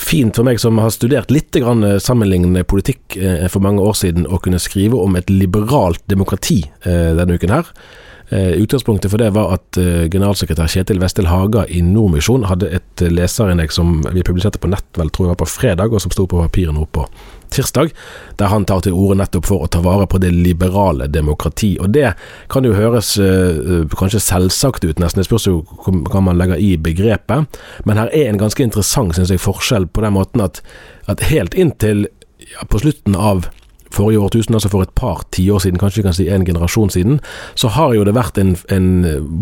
fint 0.00 0.38
for 0.38 0.46
meg 0.46 0.60
som 0.62 0.78
har 0.80 0.92
studert 0.94 1.32
litt 1.34 1.56
grann 1.56 1.82
eh, 1.86 1.98
sammenlignende 2.02 2.62
politikk 2.68 3.18
eh, 3.18 3.48
for 3.50 3.64
mange 3.64 3.82
år 3.82 3.98
siden, 3.98 4.28
å 4.28 4.38
kunne 4.42 4.62
skrive 4.62 5.00
om 5.00 5.18
et 5.18 5.32
liberalt 5.32 6.04
demokrati 6.10 6.62
denne 6.84 7.36
uken 7.36 7.52
her. 7.52 7.68
Eh, 8.32 8.50
utgangspunktet 8.62 9.10
for 9.10 9.18
det 9.18 9.32
var 9.34 9.56
at 9.56 9.76
eh, 9.80 10.04
generalsekretær 10.06 10.70
Kjetil 10.70 11.00
Vestil 11.02 11.26
Haga 11.26 11.64
i 11.66 11.80
Nordmisjon 11.82 12.44
hadde 12.46 12.68
et 12.76 13.02
eh, 13.02 13.10
leserinnlegg 13.10 13.72
som 13.74 13.96
vi 14.06 14.22
publiserte 14.22 14.60
på 14.62 14.70
nett, 14.70 14.86
vel 14.94 15.10
tror 15.10 15.26
jeg 15.26 15.32
var 15.32 15.40
på 15.40 15.48
fredag, 15.50 15.90
og 15.90 16.04
som 16.04 16.14
sto 16.14 16.28
på 16.30 16.38
papiret 16.38 16.76
nå 16.76 16.86
på 16.94 17.08
tirsdag, 17.50 17.90
der 18.38 18.52
han 18.52 18.68
tar 18.70 18.84
til 18.86 18.94
orde 18.94 19.18
nettopp 19.18 19.50
for 19.50 19.66
å 19.66 19.70
ta 19.74 19.82
vare 19.82 20.06
på 20.06 20.20
det 20.22 20.30
liberale 20.30 21.10
demokrati. 21.10 21.72
Og 21.82 21.90
det 21.90 22.12
kan 22.54 22.62
jo 22.62 22.76
høres 22.76 23.16
uh, 23.18 23.82
kanskje 23.98 24.22
selvsagt 24.22 24.86
ut, 24.86 25.02
nesten. 25.02 25.18
Det 25.18 25.26
spørs 25.26 25.48
jo 25.48 25.56
hva 25.82 26.22
man 26.22 26.38
legger 26.38 26.62
i 26.62 26.76
begrepet. 26.78 27.58
Men 27.82 27.98
her 27.98 28.14
er 28.14 28.30
en 28.30 28.38
ganske 28.38 28.62
interessant 28.62 29.18
synes 29.18 29.34
jeg, 29.34 29.42
forskjell 29.42 29.90
på 29.90 30.06
den 30.06 30.14
måten 30.14 30.46
at, 30.46 30.62
at 31.10 31.26
helt 31.32 31.58
inntil 31.58 32.06
ja, 32.38 32.62
på 32.70 32.84
slutten 32.84 33.18
av 33.18 33.50
forrige 33.94 34.20
årtusen, 34.20 34.54
altså 34.54 34.70
for 34.72 34.84
et 34.84 34.94
par 34.98 35.24
tiår 35.34 35.62
siden, 35.64 35.80
kanskje 35.80 36.00
vi 36.00 36.06
kan 36.08 36.16
si 36.16 36.28
en 36.28 36.46
generasjon 36.46 36.90
siden, 36.90 37.20
så 37.54 37.68
har 37.74 37.94
jo 37.94 38.04
det 38.06 38.14
vært 38.16 38.38
en, 38.38 38.54
en 38.70 38.88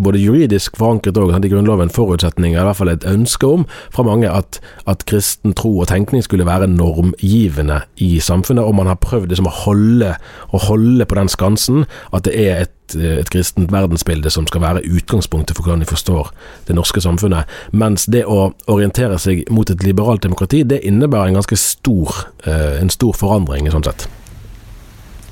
både 0.04 0.22
juridisk 0.22 0.76
forankret 0.80 1.18
og 1.18 1.34
i 1.38 1.52
Grunnloven 1.52 1.92
forutsetning, 1.92 2.54
i 2.54 2.62
hvert 2.62 2.76
fall 2.76 2.92
et 2.92 3.06
ønske 3.08 3.46
om 3.46 3.66
fra 3.94 4.06
mange, 4.06 4.30
at, 4.30 4.60
at 4.86 5.04
kristen 5.08 5.54
tro 5.56 5.74
og 5.78 5.88
tenkning 5.88 6.24
skulle 6.24 6.46
være 6.48 6.70
normgivende 6.70 7.82
i 7.96 8.18
samfunnet, 8.20 8.64
og 8.64 8.74
man 8.74 8.90
har 8.90 9.00
prøvd 9.02 9.30
liksom 9.32 9.50
å 9.50 9.56
holde, 9.64 10.16
å 10.52 10.64
holde 10.68 11.06
på 11.06 11.20
den 11.20 11.32
skansen 11.32 11.86
at 12.12 12.26
det 12.28 12.36
er 12.38 12.64
et 12.64 12.74
et 12.96 13.30
kristent 13.32 13.72
verdensbilde 13.72 14.30
som 14.32 14.46
skal 14.48 14.62
være 14.62 14.84
utgangspunktet 14.86 15.56
for 15.56 15.66
hvordan 15.66 15.82
de 15.84 15.88
forstår 15.88 16.30
det 16.68 16.76
norske 16.78 17.02
samfunnet. 17.04 17.48
Mens 17.72 18.06
det 18.06 18.24
å 18.24 18.52
orientere 18.66 19.18
seg 19.20 19.44
mot 19.52 19.68
et 19.70 19.84
liberalt 19.84 20.22
demokrati, 20.24 20.62
det 20.64 20.80
innebærer 20.88 21.32
en 21.32 21.40
ganske 21.40 21.58
stor, 21.60 22.14
eh, 22.46 22.80
en 22.80 22.90
stor 22.90 23.12
forandring, 23.12 23.70
sånn 23.70 23.84
sett. 23.84 24.08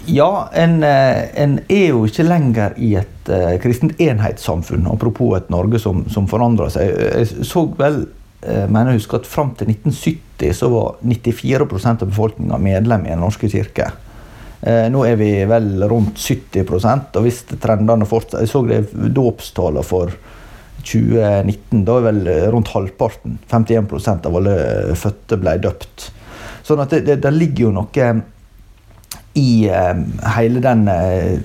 Ja, 0.07 0.49
en, 0.53 0.83
eh, 0.83 1.43
en, 1.43 1.59
er 1.69 1.89
jo 1.89 2.05
ikke 2.07 2.27
lenger 2.27 2.77
i 2.79 2.93
et 3.01 3.31
uh, 3.31 3.57
kristent 3.63 3.99
enhetssamfunn, 4.03 4.87
apropos 4.87 5.35
et 5.35 5.49
Norge 5.51 5.81
som, 5.83 6.05
som 6.13 6.29
forandrer 6.31 6.71
seg. 6.71 6.93
Jeg 6.95 7.47
så 7.49 7.65
vel, 7.79 8.05
uh, 8.47 8.67
mener 8.71 8.93
jeg 8.93 9.01
husker 9.01 9.19
at 9.19 9.27
Fram 9.27 9.51
til 9.59 9.73
1970 9.73 10.55
så 10.61 10.71
var 10.71 11.01
94% 11.03 12.05
av 12.07 12.13
befolkninga 12.13 12.61
medlem 12.63 13.09
i 13.09 13.15
Den 13.15 13.25
norske 13.25 13.51
kirke. 13.51 13.89
Uh, 14.63 14.87
nå 14.95 15.03
er 15.09 15.19
vi 15.19 15.31
vel 15.51 15.83
rundt 15.91 16.23
70 16.23 16.63
og 16.87 17.27
hvis 17.27 17.43
trendene 17.61 18.07
fortsetter 18.09 18.47
Jeg 18.47 18.53
så 18.53 18.63
det 18.69 19.11
dåpstallene 19.17 19.85
for 19.87 20.15
2019. 20.87 21.83
Da 21.83 21.99
er 21.99 22.07
vel 22.13 22.23
rundt 22.55 22.71
halvparten, 22.77 23.41
51% 23.51 24.31
av 24.31 24.39
alle 24.39 24.57
fødte, 24.95 25.43
ble 25.43 25.59
døpt. 25.67 26.13
Sånn 26.67 26.83
at 26.83 26.95
det, 26.95 27.03
det, 27.11 27.21
det 27.27 27.35
ligger 27.35 27.69
jo 27.69 27.75
noe 27.75 28.07
i 29.37 29.69
eh, 29.69 29.97
hele 30.37 30.61
den 30.65 30.89
eh, 30.89 31.37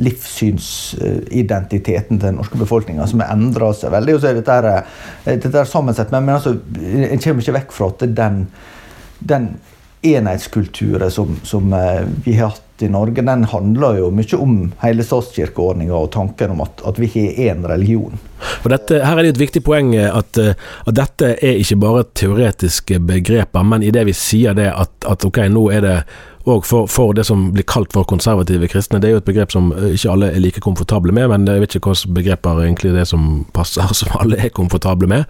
livssynsidentiteten 0.00 2.18
til 2.18 2.28
den 2.30 2.36
norske 2.40 2.56
befolkninga 2.56 3.06
som 3.06 3.20
har 3.20 3.32
endra 3.36 3.72
seg 3.76 3.92
veldig. 3.92 4.14
Og 4.16 4.20
så 4.22 4.28
er 4.30 4.34
dette, 4.40 4.56
her, 4.56 4.66
eh, 5.26 5.36
dette 5.36 5.58
er 5.60 5.64
sammensett, 5.68 6.10
men, 6.14 6.24
men 6.24 6.34
altså, 6.38 6.52
en 6.56 7.20
kommer 7.20 7.40
ikke 7.44 7.58
vekk 7.60 7.70
fra 7.76 7.86
at 7.92 8.00
den, 8.16 8.34
den 9.20 9.44
enhetskulturen 10.04 11.10
som, 11.12 11.36
som, 11.44 11.76
vi 12.24 12.32
har 12.36 12.48
hatt 12.52 12.82
i 12.84 12.88
Norge, 12.92 13.22
den 13.24 13.44
handler 13.48 13.96
jo 14.00 14.10
mye 14.12 14.36
om 14.40 14.72
hele 14.82 15.04
statskirkeordninga 15.06 15.94
og 15.96 16.10
tanken 16.12 16.50
om 16.56 16.60
at, 16.64 16.74
at 16.84 16.98
vi 17.00 17.06
har 17.14 17.28
én 17.52 17.64
religion. 17.68 18.12
For 18.64 18.68
dette, 18.72 19.04
her 19.04 19.16
er 19.16 19.22
det 19.24 19.32
et 19.36 19.44
viktig 19.44 19.62
poeng 19.64 19.94
at, 19.96 20.38
at, 20.40 20.92
dette 20.92 21.26
er 21.36 21.54
ikke 21.62 21.80
bare 21.84 22.04
teoretiske 22.12 22.98
begreper, 23.00 23.62
men 23.64 23.82
i 23.84 23.92
det 23.94 24.04
vi 24.08 24.14
sier 24.16 24.52
det 24.58 24.70
at, 24.72 24.92
at 25.08 25.24
ok, 25.24 25.38
nå 25.52 25.68
er 25.72 25.80
det 25.84 25.96
og 26.44 26.66
for, 26.68 26.88
for, 26.90 27.14
det 27.16 27.24
som 27.24 27.46
blir 27.54 27.64
kalt 27.68 27.92
for 27.94 28.04
konservative 28.08 28.68
kristne. 28.68 29.00
Det 29.00 29.08
er 29.08 29.14
jo 29.16 29.20
et 29.22 29.28
begrep 29.28 29.52
som 29.54 29.70
eh, 29.72 29.94
ikke 29.96 30.12
alle 30.12 30.30
er 30.32 30.42
like 30.44 30.60
komfortable 30.64 31.14
med, 31.16 31.30
men 31.32 31.46
jeg 31.48 31.62
vet 31.62 31.76
ikke 31.78 31.94
hvilke 31.94 32.16
begreper 32.18 32.60
egentlig 32.66 32.92
det 32.96 33.06
som 33.08 33.46
passer, 33.56 33.88
som 34.00 34.12
alle 34.20 34.36
er 34.36 34.52
komfortable 34.52 35.08
med. 35.10 35.24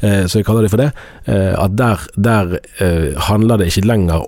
Eh, 0.00 0.24
så 0.24 0.40
jeg 0.40 0.48
kaller 0.48 0.64
det 0.64 0.72
for 0.72 0.80
det. 0.80 0.90
Eh, 1.28 1.52
at 1.52 1.76
der, 1.76 2.06
der 2.16 2.56
eh, 2.80 3.12
handler 3.28 3.60
det 3.60 3.68
ikke 3.72 3.86
lenger 3.90 4.24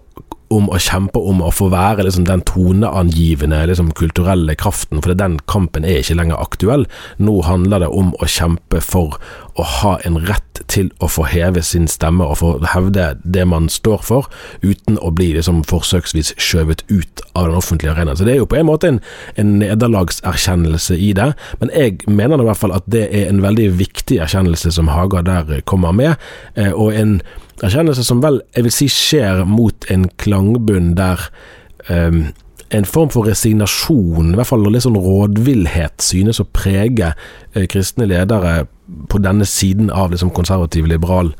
om 0.54 0.68
å 0.72 0.78
kjempe 0.80 1.20
om 1.20 1.42
å 1.44 1.50
få 1.52 1.68
være 1.72 2.06
liksom, 2.06 2.26
den 2.28 2.42
toneangivende 2.48 3.60
liksom, 3.68 3.92
kulturelle 3.96 4.56
kraften, 4.58 5.02
for 5.04 5.16
den 5.18 5.38
kampen 5.50 5.84
er 5.84 6.00
ikke 6.02 6.16
lenger 6.18 6.40
aktuell. 6.40 6.86
Nå 7.20 7.40
handler 7.46 7.84
det 7.84 7.90
om 7.92 8.14
å 8.18 8.28
kjempe 8.28 8.80
for 8.84 9.18
å 9.58 9.66
ha 9.80 9.96
en 10.06 10.20
rett 10.28 10.62
til 10.70 10.90
å 11.02 11.08
få 11.10 11.26
heve 11.30 11.62
sin 11.66 11.88
stemme 11.90 12.26
og 12.26 12.40
få 12.40 12.52
hevde 12.72 13.10
det 13.24 13.44
man 13.50 13.68
står 13.72 14.04
for, 14.06 14.28
uten 14.62 14.98
å 15.04 15.10
bli 15.14 15.32
liksom, 15.36 15.62
forsøksvis 15.68 16.34
skjøvet 16.40 16.84
ut 16.88 17.24
av 17.34 17.48
den 17.48 17.58
offentlige 17.58 17.94
arenaen. 17.94 18.18
Så 18.18 18.26
det 18.26 18.36
er 18.36 18.42
jo 18.42 18.50
på 18.50 18.60
en 18.60 18.70
måte 18.70 18.92
en, 18.92 19.02
en 19.40 19.56
nederlagserkjennelse 19.62 20.96
i 20.96 21.12
det, 21.18 21.32
men 21.60 21.74
jeg 21.74 22.00
mener 22.06 22.40
i 22.40 22.48
hvert 22.48 22.62
fall 22.62 22.76
at 22.76 22.88
det 22.90 23.08
er 23.10 23.28
en 23.28 23.42
veldig 23.44 23.72
viktig 23.78 24.20
erkjennelse 24.24 24.72
som 24.74 24.90
Haga 24.92 25.24
der 25.26 25.60
kommer 25.68 25.92
med, 25.92 26.16
eh, 26.56 26.72
og 26.72 26.94
en 26.96 27.18
erkjennelse 27.64 28.04
som 28.06 28.20
vel 28.22 28.42
jeg 28.56 28.66
vil 28.66 28.74
si 28.74 28.90
skjer 28.92 29.44
mot 29.48 29.88
en 29.92 30.06
klangbunn 30.20 30.92
der 30.98 31.24
um, 31.88 32.28
en 32.74 32.84
form 32.84 33.08
for 33.12 33.24
resignasjon, 33.24 34.34
i 34.34 34.36
hvert 34.36 34.50
fall 34.50 34.66
litt 34.68 34.84
sånn 34.84 34.98
rådvillhet, 35.00 36.02
synes 36.04 36.40
å 36.42 36.48
prege 36.52 37.14
eh, 37.54 37.64
kristne 37.70 38.08
ledere 38.10 38.66
på 39.08 39.20
denne 39.24 39.46
siden 39.48 39.88
av 39.88 40.12
liksom 40.12 40.32
konservativ-liberal 40.36 41.32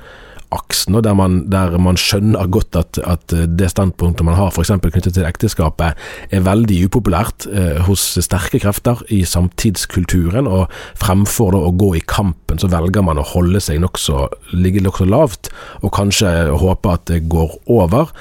aksen, 0.54 0.96
der 1.04 1.14
man, 1.14 1.42
der 1.52 1.76
man, 1.78 1.98
skjønner 1.98 2.48
godt 2.48 2.76
at, 2.78 2.98
at 3.04 3.32
det 3.32 3.70
standpunktet 3.72 4.24
man 4.26 4.38
har 4.38 4.52
f.eks. 4.52 4.72
knyttet 4.80 5.14
til 5.16 5.26
ekteskapet, 5.28 5.98
er 6.30 6.46
veldig 6.46 6.80
upopulært 6.88 7.48
eh, 7.50 7.82
hos 7.88 8.04
sterke 8.24 8.60
krefter 8.62 9.02
i 9.14 9.22
samtidskulturen, 9.28 10.48
og 10.48 10.72
fremfor 11.00 11.52
da 11.54 11.62
å 11.68 11.74
gå 11.76 11.94
i 11.98 12.04
kampen, 12.08 12.60
så 12.60 12.70
velger 12.72 13.04
man 13.04 13.20
å 13.20 13.26
holde 13.34 13.60
seg 13.64 13.82
nokså, 13.84 14.26
ligge 14.56 14.82
nokså 14.84 15.08
lavt, 15.08 15.52
og 15.82 15.94
kanskje 15.96 16.32
håpe 16.58 16.96
at 16.96 17.08
det 17.12 17.26
går 17.32 17.58
over. 17.68 18.12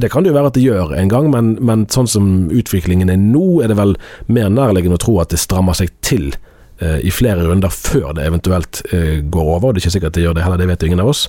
Det 0.00 0.10
kan 0.12 0.22
det 0.22 0.30
jo 0.30 0.36
være 0.36 0.52
at 0.52 0.58
det 0.58 0.66
gjør 0.66 0.94
en 0.96 1.10
gang, 1.10 1.32
men, 1.32 1.54
men 1.64 1.88
sånn 1.92 2.08
som 2.10 2.28
utviklingen 2.54 3.10
er 3.12 3.18
nå, 3.20 3.62
er 3.64 3.72
det 3.72 3.80
vel 3.80 3.96
mer 4.30 4.52
nærliggende 4.52 5.00
å 5.00 5.02
tro 5.02 5.18
at 5.22 5.32
det 5.32 5.40
strammer 5.42 5.76
seg 5.76 5.92
til 6.04 6.30
i 6.80 7.10
flere 7.12 7.44
runder 7.44 7.72
før 7.72 8.14
det 8.16 8.26
eventuelt 8.28 8.82
eh, 8.92 9.20
går 9.20 9.50
over. 9.56 9.72
Det 9.72 9.80
er 9.80 9.84
ikke 9.84 9.94
sikkert 9.96 10.16
det 10.16 10.24
gjør 10.24 10.36
det 10.36 10.44
heller, 10.44 10.60
det 10.60 10.68
vet 10.70 10.86
ingen 10.86 11.02
av 11.02 11.10
oss. 11.12 11.26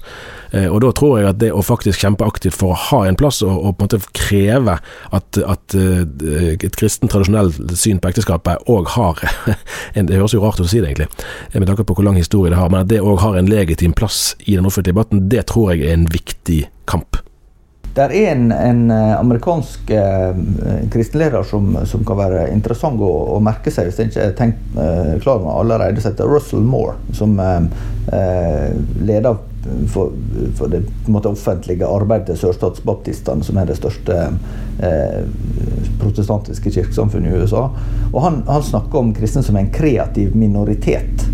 Eh, 0.51 0.67
og 0.67 0.81
Da 0.83 0.91
tror 0.95 1.17
jeg 1.19 1.29
at 1.29 1.39
det 1.41 1.51
å 1.53 1.63
faktisk 1.65 2.03
kjempe 2.03 2.27
aktivt 2.27 2.57
for 2.59 2.73
å 2.73 2.79
ha 2.89 3.01
en 3.07 3.19
plass, 3.19 3.41
og, 3.45 3.51
og 3.51 3.77
på 3.77 3.85
en 3.85 3.89
måte 3.89 4.13
kreve 4.17 4.77
at, 5.11 5.41
at 5.41 5.77
et 5.77 6.77
kristent, 6.77 7.11
tradisjonelt 7.11 7.75
syn 7.79 8.01
på 8.01 8.11
ekteskapet 8.11 8.69
òg 8.71 8.93
har 8.95 9.23
en, 9.95 10.07
Det 10.07 10.19
høres 10.19 10.35
jo 10.35 10.43
rart 10.43 10.61
ut 10.61 10.67
å 10.67 10.71
si 10.71 10.81
det, 10.81 10.91
egentlig, 10.91 11.09
med 11.53 11.67
tanke 11.69 11.87
på 11.87 11.97
hvor 11.97 12.07
lang 12.07 12.19
historie 12.19 12.53
det 12.53 12.59
har, 12.59 12.71
men 12.71 12.83
at 12.83 12.91
det 12.91 13.01
òg 13.03 13.19
har 13.23 13.39
en 13.39 13.51
legitim 13.51 13.95
plass 13.97 14.35
i 14.45 14.55
den 14.57 14.67
offentlige 14.67 14.95
debatten, 14.95 15.27
det 15.31 15.47
tror 15.51 15.73
jeg 15.73 15.85
er 15.87 15.99
en 15.99 16.07
viktig 16.11 16.63
kamp. 16.89 17.19
Det 17.93 18.01
er 18.01 18.13
en, 18.31 18.51
en 18.51 18.91
eh, 18.91 19.19
amerikansk 19.19 19.89
eh, 19.89 20.35
kristenleder 20.91 21.43
som, 21.43 21.73
som, 21.85 22.05
kan 22.07 22.19
være 22.21 22.45
interessant 22.53 23.01
å, 23.03 23.09
å, 23.35 23.39
merke 23.43 23.71
seg, 23.73 23.89
hvis 23.89 23.97
jeg 23.99 24.11
ikke 24.11 24.27
er 24.29 24.35
tenkt 24.37 24.77
eh, 24.79 25.15
klar 25.19 25.41
med 25.43 25.51
allerede, 25.51 25.99
som 25.99 26.13
heter 26.13 26.29
Russell 26.31 26.63
Moore. 26.63 26.95
Som 27.17 27.39
eh, 27.43 27.57
eh 28.15 28.69
leder 29.03 29.35
for, 29.91 30.13
for, 30.57 30.71
det 30.71 30.85
måte, 31.11 31.33
offentlige 31.35 31.85
arbeidet 31.85 32.29
til 32.31 32.39
sørstatsbaptistene, 32.45 33.43
som 33.43 33.59
er 33.59 33.67
det 33.67 33.75
største 33.77 34.19
eh, 34.87 35.19
protestantiske 35.99 36.71
kirkesamfunnet 36.71 37.27
i 37.27 37.41
USA. 37.43 37.65
Og 38.13 38.21
han, 38.23 38.39
han, 38.47 38.63
snakker 38.63 39.01
om 39.01 39.11
kristne 39.17 39.43
som 39.43 39.59
en 39.59 39.69
kreativ 39.73 40.31
minoritet. 40.39 41.27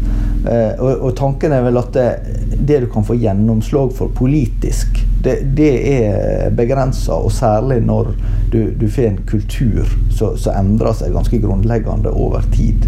Og, 0.48 0.90
og, 0.90 1.12
tanken 1.18 1.52
er 1.52 1.64
vel 1.66 1.80
at 1.80 1.94
det, 1.96 2.08
det 2.56 2.82
du 2.86 2.90
kan 2.92 3.06
få 3.06 3.18
gjennomslag 3.20 3.92
for 3.98 4.14
politisk 4.16 5.02
det, 5.24 5.36
det 5.58 5.72
er 5.92 6.50
begrensa, 6.56 7.18
og 7.18 7.32
særlig 7.32 7.80
når 7.86 8.12
du, 8.52 8.60
du 8.80 8.88
får 8.90 9.10
en 9.10 9.18
kultur 9.28 9.90
som 10.14 10.38
endrer 10.54 10.94
seg 10.98 11.16
ganske 11.16 11.40
grunnleggende 11.44 12.14
over 12.14 12.46
tid. 12.54 12.86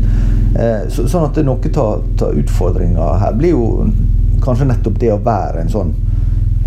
Eh, 0.56 0.86
så, 0.94 1.08
sånn 1.10 1.30
at 1.30 1.42
noe 1.46 1.74
av 1.82 2.30
utfordringa 2.30 3.16
her 3.24 3.36
blir 3.38 3.56
jo 3.58 3.90
kanskje 4.44 4.70
nettopp 4.70 5.02
det 5.02 5.12
å 5.14 5.20
være 5.24 5.66
en 5.66 5.74
sånn 5.74 5.96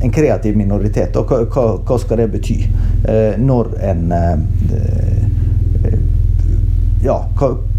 en 0.03 0.11
kreativ 0.11 0.57
minoritet. 0.59 1.15
Og 1.17 1.31
hva, 1.31 1.45
hva, 1.47 1.67
hva 1.87 1.99
skal 2.03 2.19
det 2.19 2.33
bety? 2.33 2.59
Eh, 3.07 3.39
når 3.39 3.71
en 3.87 4.03
eh, 4.19 4.39
ja, 7.03 7.19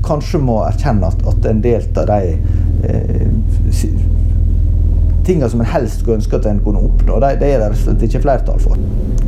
kanskje 0.04 0.40
må 0.44 0.62
erkjenne 0.68 1.12
at, 1.12 1.24
at 1.28 1.46
en 1.52 1.62
del 1.64 1.86
av 2.00 2.10
de 2.10 2.36
eh, 2.88 3.28
tingene 5.26 5.50
som 5.50 5.62
en 5.64 5.72
helst 5.72 6.02
skulle 6.02 6.20
ønske 6.20 6.40
at 6.40 6.48
en 6.50 6.62
kunne 6.64 6.84
oppnå. 6.84 7.20
Det, 7.24 7.36
det 7.42 7.54
er 7.56 7.64
det 7.64 7.80
slett 7.80 8.06
ikke 8.08 8.24
flertall 8.26 8.60
for. 8.64 8.80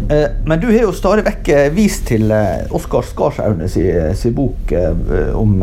Eh, 0.10 0.28
men 0.46 0.60
du 0.62 0.68
har 0.70 0.84
jo 0.86 0.94
stadig 0.94 1.26
vekk 1.26 1.48
eh, 1.50 1.68
vist 1.74 2.06
til 2.12 2.30
eh, 2.34 2.68
Oskar 2.78 3.06
Skarsaune 3.08 3.70
sin, 3.72 4.14
si, 4.18 4.30
bok 4.36 4.74
om 5.34 5.56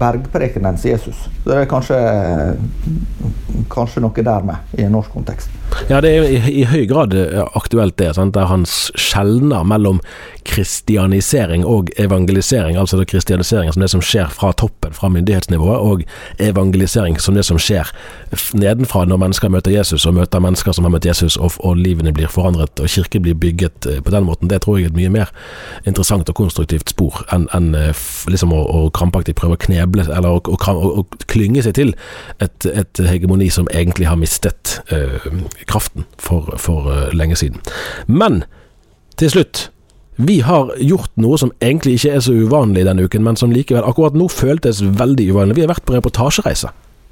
bergprekenens 0.00 0.86
Jesus. 0.88 1.28
Så 1.28 1.46
det 1.46 1.60
er 1.60 1.70
kanskje, 1.70 2.00
kanskje 3.70 4.02
noe 4.02 4.26
der 4.26 4.46
med 4.50 4.78
i 4.78 4.86
en 4.86 4.96
norsk 4.96 5.14
kontekst. 5.14 5.52
Ja, 5.90 6.00
det 6.02 6.10
er 6.10 6.26
i, 6.28 6.40
i 6.62 6.66
høy 6.68 6.84
grad 6.90 7.14
aktuelt 7.58 7.98
det, 7.98 8.14
sant? 8.16 8.34
der 8.34 8.50
han 8.50 8.66
skjelner 8.68 9.66
mellom 9.66 10.00
kristianisering 10.50 11.64
og 11.66 11.90
evangelisering, 11.98 12.76
altså 12.76 12.98
det 12.98 13.08
kristianisering 13.10 13.72
som 13.72 13.82
det 13.82 13.90
som 13.90 14.02
skjer 14.02 14.30
fra 14.32 14.52
toppen, 14.52 14.92
fra 14.92 15.08
myndighetsnivået, 15.08 15.78
og 15.78 16.02
evangelisering 16.38 17.20
som 17.20 17.34
det 17.34 17.44
som 17.44 17.58
skjer 17.60 17.90
nedenfra 18.54 19.04
når 19.04 19.20
mennesker 19.20 19.52
møter 19.52 19.74
Jesus, 19.74 20.06
og 20.06 20.14
møter 20.16 20.42
mennesker 20.42 20.72
som 20.72 20.86
har 20.86 20.94
møtt 20.94 21.06
Jesus, 21.06 21.36
og, 21.36 21.52
og 21.58 21.76
livene 21.76 22.12
blir 22.16 22.30
forandret, 22.32 22.80
og 22.80 22.88
kirken 22.90 23.22
blir 23.22 23.34
bygget 23.38 23.86
eh, 23.86 24.00
på 24.02 24.14
den 24.14 24.24
måten. 24.24 24.50
Det 24.50 24.62
tror 24.64 24.78
jeg 24.78 24.88
er 24.88 24.94
et 24.94 24.98
mye 24.98 25.12
mer 25.12 25.32
interessant 25.86 26.28
og 26.28 26.38
konstruktivt 26.38 26.90
spor 26.90 27.22
enn 27.34 27.46
en, 27.56 27.72
eh, 27.76 28.04
liksom 28.30 28.54
å, 28.56 28.62
å, 28.64 28.82
krampaktig 28.94 29.36
prøve 29.38 29.58
å 29.58 29.62
kneble, 29.66 30.06
eller 30.08 30.38
å, 30.38 30.42
å, 30.42 30.76
å 31.02 31.06
klynge 31.30 31.64
seg 31.66 31.76
til 31.78 31.94
et, 32.40 32.66
et, 32.66 33.02
hegemoni 33.10 33.48
som 33.52 33.68
egentlig 33.72 34.06
har 34.10 34.18
mistet 34.20 34.80
uh, 34.92 35.24
kraften 35.70 36.06
for, 36.20 36.50
for 36.60 36.90
uh, 36.90 37.08
lenge 37.16 37.38
siden. 37.40 37.62
Men 38.06 38.42
til 39.20 39.32
slutt 39.36 39.68
Vi 40.20 40.42
har 40.44 40.74
gjort 40.84 41.14
noe 41.16 41.38
som 41.40 41.52
egentlig 41.64 41.94
ikke 41.96 42.10
er 42.18 42.20
så 42.20 42.34
uvanlig 42.36 42.82
denne 42.84 43.06
uken, 43.08 43.22
men 43.24 43.38
som 43.40 43.54
likevel 43.54 43.86
akkurat 43.88 44.12
nå 44.12 44.26
føltes 44.28 44.82
veldig 44.84 45.30
uvanlig. 45.32 45.56
Vi 45.56 45.64
har 45.64 45.70
vært 45.70 45.86
på 45.88 45.94
reportasjereise. 45.96 46.68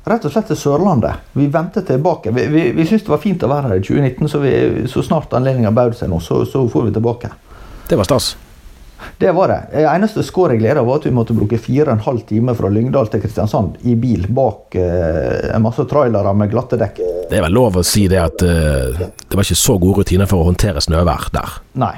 Rett 0.08 0.26
og 0.28 0.32
slett 0.32 0.50
til 0.52 0.58
Sørlandet. 0.60 1.24
Vi 1.32 1.46
vendte 1.52 1.80
tilbake. 1.88 2.34
Vi, 2.36 2.44
vi, 2.52 2.66
vi 2.76 2.84
syntes 2.84 3.06
det 3.06 3.14
var 3.14 3.22
fint 3.22 3.46
å 3.46 3.48
være 3.48 3.70
her 3.70 3.80
i 3.80 3.86
2019, 3.86 4.28
så, 4.28 4.42
vi, 4.44 4.52
så 4.92 5.06
snart 5.06 5.32
anledninga 5.36 5.72
bød 5.72 5.96
seg 5.96 6.12
nå, 6.12 6.20
så, 6.20 6.42
så 6.48 6.66
får 6.68 6.90
vi 6.90 6.94
tilbake. 6.98 7.32
Det 7.88 7.96
var 7.96 8.08
stas. 8.08 8.34
Det 9.18 9.32
var 9.32 9.48
det. 9.48 9.58
Det 9.72 9.84
eneste 9.88 10.22
skår 10.26 10.54
jeg 10.54 10.62
gleda 10.62 10.82
var 10.86 11.00
at 11.00 11.06
vi 11.06 11.14
måtte 11.14 11.36
bruke 11.36 11.58
fire 11.60 11.94
og 11.94 12.08
en 12.08 12.54
fra 12.56 12.70
Lyngdal 12.72 13.10
til 13.12 13.22
Kristiansand 13.22 13.78
i 13.86 13.94
bil 13.98 14.26
bak 14.34 14.74
eh, 14.78 15.50
en 15.54 15.64
masse 15.64 15.84
trailere 15.90 16.34
med 16.34 16.50
glatte 16.52 16.78
dekk. 16.80 17.00
Det 17.28 17.38
er 17.38 17.44
vel 17.44 17.56
lov 17.56 17.80
å 17.80 17.86
si 17.86 18.06
det 18.08 18.20
at 18.22 18.44
uh, 18.44 19.00
det 19.00 19.36
var 19.36 19.44
ikke 19.44 19.58
så 19.60 19.78
gode 19.80 20.02
rutiner 20.02 20.28
for 20.30 20.42
å 20.42 20.48
håndtere 20.48 20.80
snøvær 20.84 21.28
der. 21.34 21.58
Nei. 21.80 21.94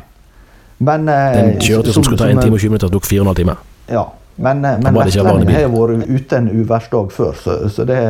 Men 0.80 1.06
uh, 1.06 1.34
Den 1.36 1.60
kjørte 1.62 1.94
som 1.94 2.06
skulle 2.06 2.18
ta 2.20 2.30
1 2.30 2.40
time 2.42 2.56
og 2.56 2.62
20 2.62 2.74
minutter, 2.74 2.90
tok 2.92 3.06
4 3.06 3.26
15 3.28 3.42
timer. 3.42 3.60
Ja. 3.90 4.08
Men, 4.40 4.64
eh, 4.64 4.78
men 4.80 4.94
vestlendingen 4.96 5.52
har 5.52 5.66
jo 5.66 5.72
vært 5.74 6.06
ute 6.08 6.38
en 6.38 6.48
uværsdag 6.48 7.10
før, 7.12 7.34
så, 7.36 7.56
så 7.68 7.84
det, 7.84 8.00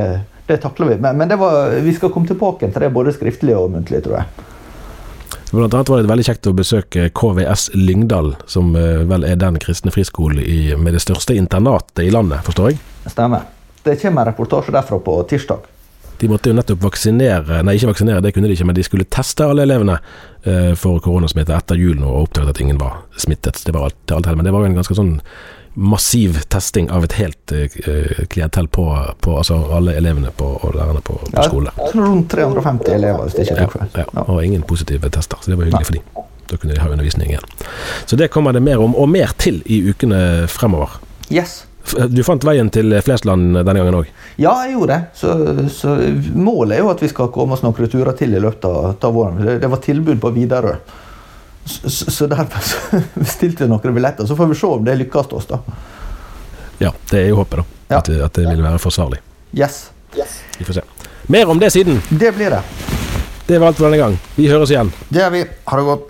det 0.46 0.60
takler 0.62 0.92
vi. 0.92 0.98
Men, 1.02 1.18
men 1.18 1.30
det 1.30 1.40
var, 1.40 1.74
vi 1.82 1.94
skal 1.96 2.12
komme 2.14 2.30
tilbake 2.30 2.70
til 2.70 2.84
det 2.84 2.92
både 2.94 3.14
skriftlig 3.16 3.56
og 3.58 3.72
muntlig, 3.74 4.04
tror 4.04 4.20
jeg. 4.20 4.46
Blant 5.50 5.74
annet 5.74 5.90
var 5.90 5.98
det 5.98 6.10
veldig 6.12 6.26
kjekt 6.28 6.46
å 6.46 6.54
besøke 6.54 7.08
KVS 7.10 7.72
Lyngdal, 7.74 8.36
som 8.46 8.70
eh, 8.78 9.02
vel 9.10 9.26
er 9.26 9.40
den 9.40 9.58
kristne 9.62 9.90
friskole 9.90 10.44
i, 10.44 10.60
med 10.78 10.94
det 10.94 11.02
største 11.02 11.34
internatet 11.34 12.04
i 12.04 12.12
landet, 12.14 12.44
forstår 12.46 12.70
jeg. 12.70 12.78
Stemmer. 13.10 13.48
Det 13.82 13.96
kommer 13.98 14.22
en 14.22 14.30
reportasje 14.30 14.76
derfra 14.76 15.00
på 15.02 15.16
tirsdag. 15.26 15.66
De 16.20 16.28
måtte 16.28 16.50
jo 16.50 16.56
nettopp 16.58 16.82
vaksinere, 16.84 17.62
nei 17.64 17.74
ikke 17.78 17.92
vaksinere, 17.94 18.20
det 18.24 18.34
kunne 18.36 18.50
de 18.50 18.56
ikke, 18.58 18.66
men 18.68 18.76
de 18.76 18.82
skulle 18.84 19.06
teste 19.08 19.46
alle 19.46 19.64
elevene 19.64 19.94
eh, 20.44 20.74
for 20.76 21.00
koronasmitte 21.00 21.54
etter 21.56 21.78
julen 21.80 22.04
og 22.04 22.26
oppdaget 22.26 22.52
at 22.54 22.60
ingen 22.60 22.80
var 22.80 22.98
smittet. 23.16 23.62
Det 23.64 23.72
var 23.72 23.88
alt, 23.88 23.96
det 24.06 24.18
alt, 24.18 24.28
men 24.36 24.44
det 24.44 24.52
var 24.52 24.66
jo 24.66 24.70
en 24.72 24.76
ganske 24.76 24.96
sånn 24.98 25.14
massiv 25.80 26.40
testing 26.50 26.88
av 26.90 27.04
et 27.06 27.12
helt 27.20 27.52
eh, 27.54 27.70
klientell 28.28 28.66
på, 28.68 28.84
på 29.22 29.36
altså 29.38 29.56
alle 29.76 29.94
elevene 29.96 30.32
på, 30.36 30.48
og 30.66 30.74
lærerne 30.76 31.00
på, 31.06 31.14
på 31.24 31.30
Ja, 31.38 31.44
skole. 31.46 31.72
rundt 31.94 32.28
350 32.34 32.92
elever, 32.98 33.22
hvis 33.24 33.38
det 33.38 33.46
ikke 33.46 33.64
er 33.64 33.72
feil. 33.76 33.94
ja, 34.02 34.24
og 34.26 34.42
ingen 34.44 34.62
positive 34.66 35.08
tester, 35.14 35.38
så 35.40 35.52
det 35.54 35.58
var 35.60 35.70
hyggelig 35.70 35.86
for 35.86 35.96
de. 36.00 36.26
Da 36.50 36.58
kunne 36.58 36.74
de 36.74 36.82
ha 36.82 36.90
undervisning 36.90 37.30
igjen. 37.30 37.46
Så 38.10 38.18
det 38.18 38.28
kommer 38.34 38.52
det 38.52 38.60
mer 38.66 38.82
om, 38.82 38.96
og 38.98 39.08
mer 39.08 39.30
til 39.38 39.62
i 39.70 39.78
ukene 39.92 40.48
fremover. 40.50 40.98
Yes. 41.30 41.60
F- 41.84 42.08
Du 42.12 42.22
fant 42.26 42.44
veien 42.44 42.68
til 42.70 42.92
Flesland 43.02 43.54
denne 43.56 43.74
gangen 43.80 43.96
òg. 44.00 44.08
Ja, 44.40 44.52
jeg 44.66 44.74
gjorde 44.76 44.96
det. 44.96 45.00
Så, 45.20 45.34
så 45.74 45.94
målet 46.36 46.76
er 46.78 46.82
jo 46.84 46.90
at 46.92 47.02
vi 47.02 47.08
skal 47.12 47.30
komme 47.34 47.56
oss 47.56 47.62
noen 47.64 47.74
turer 47.90 48.12
til 48.18 48.34
i 48.36 48.40
løpet 48.42 48.64
av, 48.68 48.90
av 49.00 49.14
våren. 49.16 49.40
Det, 49.46 49.58
det 49.62 49.70
var 49.72 49.80
tilbud 49.84 50.20
på 50.22 50.32
Widerøe. 50.36 50.76
Så, 51.64 51.90
så, 52.10 52.26
derfor 52.30 52.64
så 52.64 53.00
bestilte 53.20 53.64
jeg 53.66 53.72
noen 53.72 53.94
billetter. 53.96 54.26
Så 54.28 54.36
får 54.38 54.52
vi 54.52 54.58
se 54.60 54.66
om 54.66 54.84
det 54.86 54.98
lykkes 55.02 55.32
oss, 55.36 55.48
da. 55.50 55.60
Ja, 56.80 56.92
det 57.10 57.24
er 57.24 57.28
jo 57.32 57.40
håpet, 57.42 57.60
da. 57.60 57.64
Ja. 57.90 57.98
At, 57.98 58.06
det- 58.08 58.22
at 58.24 58.38
det 58.38 58.46
vil 58.48 58.62
være 58.64 58.78
forsvarlig. 58.80 59.20
Yes. 59.56 59.88
Vi 60.58 60.64
får 60.64 60.80
se. 60.80 60.86
Mer 61.30 61.50
om 61.52 61.58
det 61.60 61.68
siden. 61.74 62.00
Det 62.10 62.32
blir 62.34 62.50
det. 62.50 62.62
Det 63.46 63.58
var 63.58 63.70
alt 63.72 63.76
for 63.80 63.88
denne 63.90 63.98
gang. 64.00 64.16
Vi 64.36 64.46
høres 64.50 64.70
igjen. 64.70 64.90
Det 65.10 65.20
gjør 65.24 65.30
vi. 65.34 65.44
Ha 65.70 65.78
det 65.80 65.84
godt. 65.88 66.09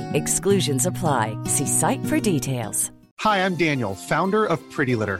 Exclusions 0.13 0.85
apply. 0.85 1.37
See 1.45 1.65
site 1.65 2.05
for 2.05 2.19
details. 2.19 2.91
Hi, 3.19 3.45
I'm 3.45 3.55
Daniel, 3.55 3.93
founder 3.93 4.45
of 4.45 4.59
Pretty 4.71 4.95
Litter. 4.95 5.19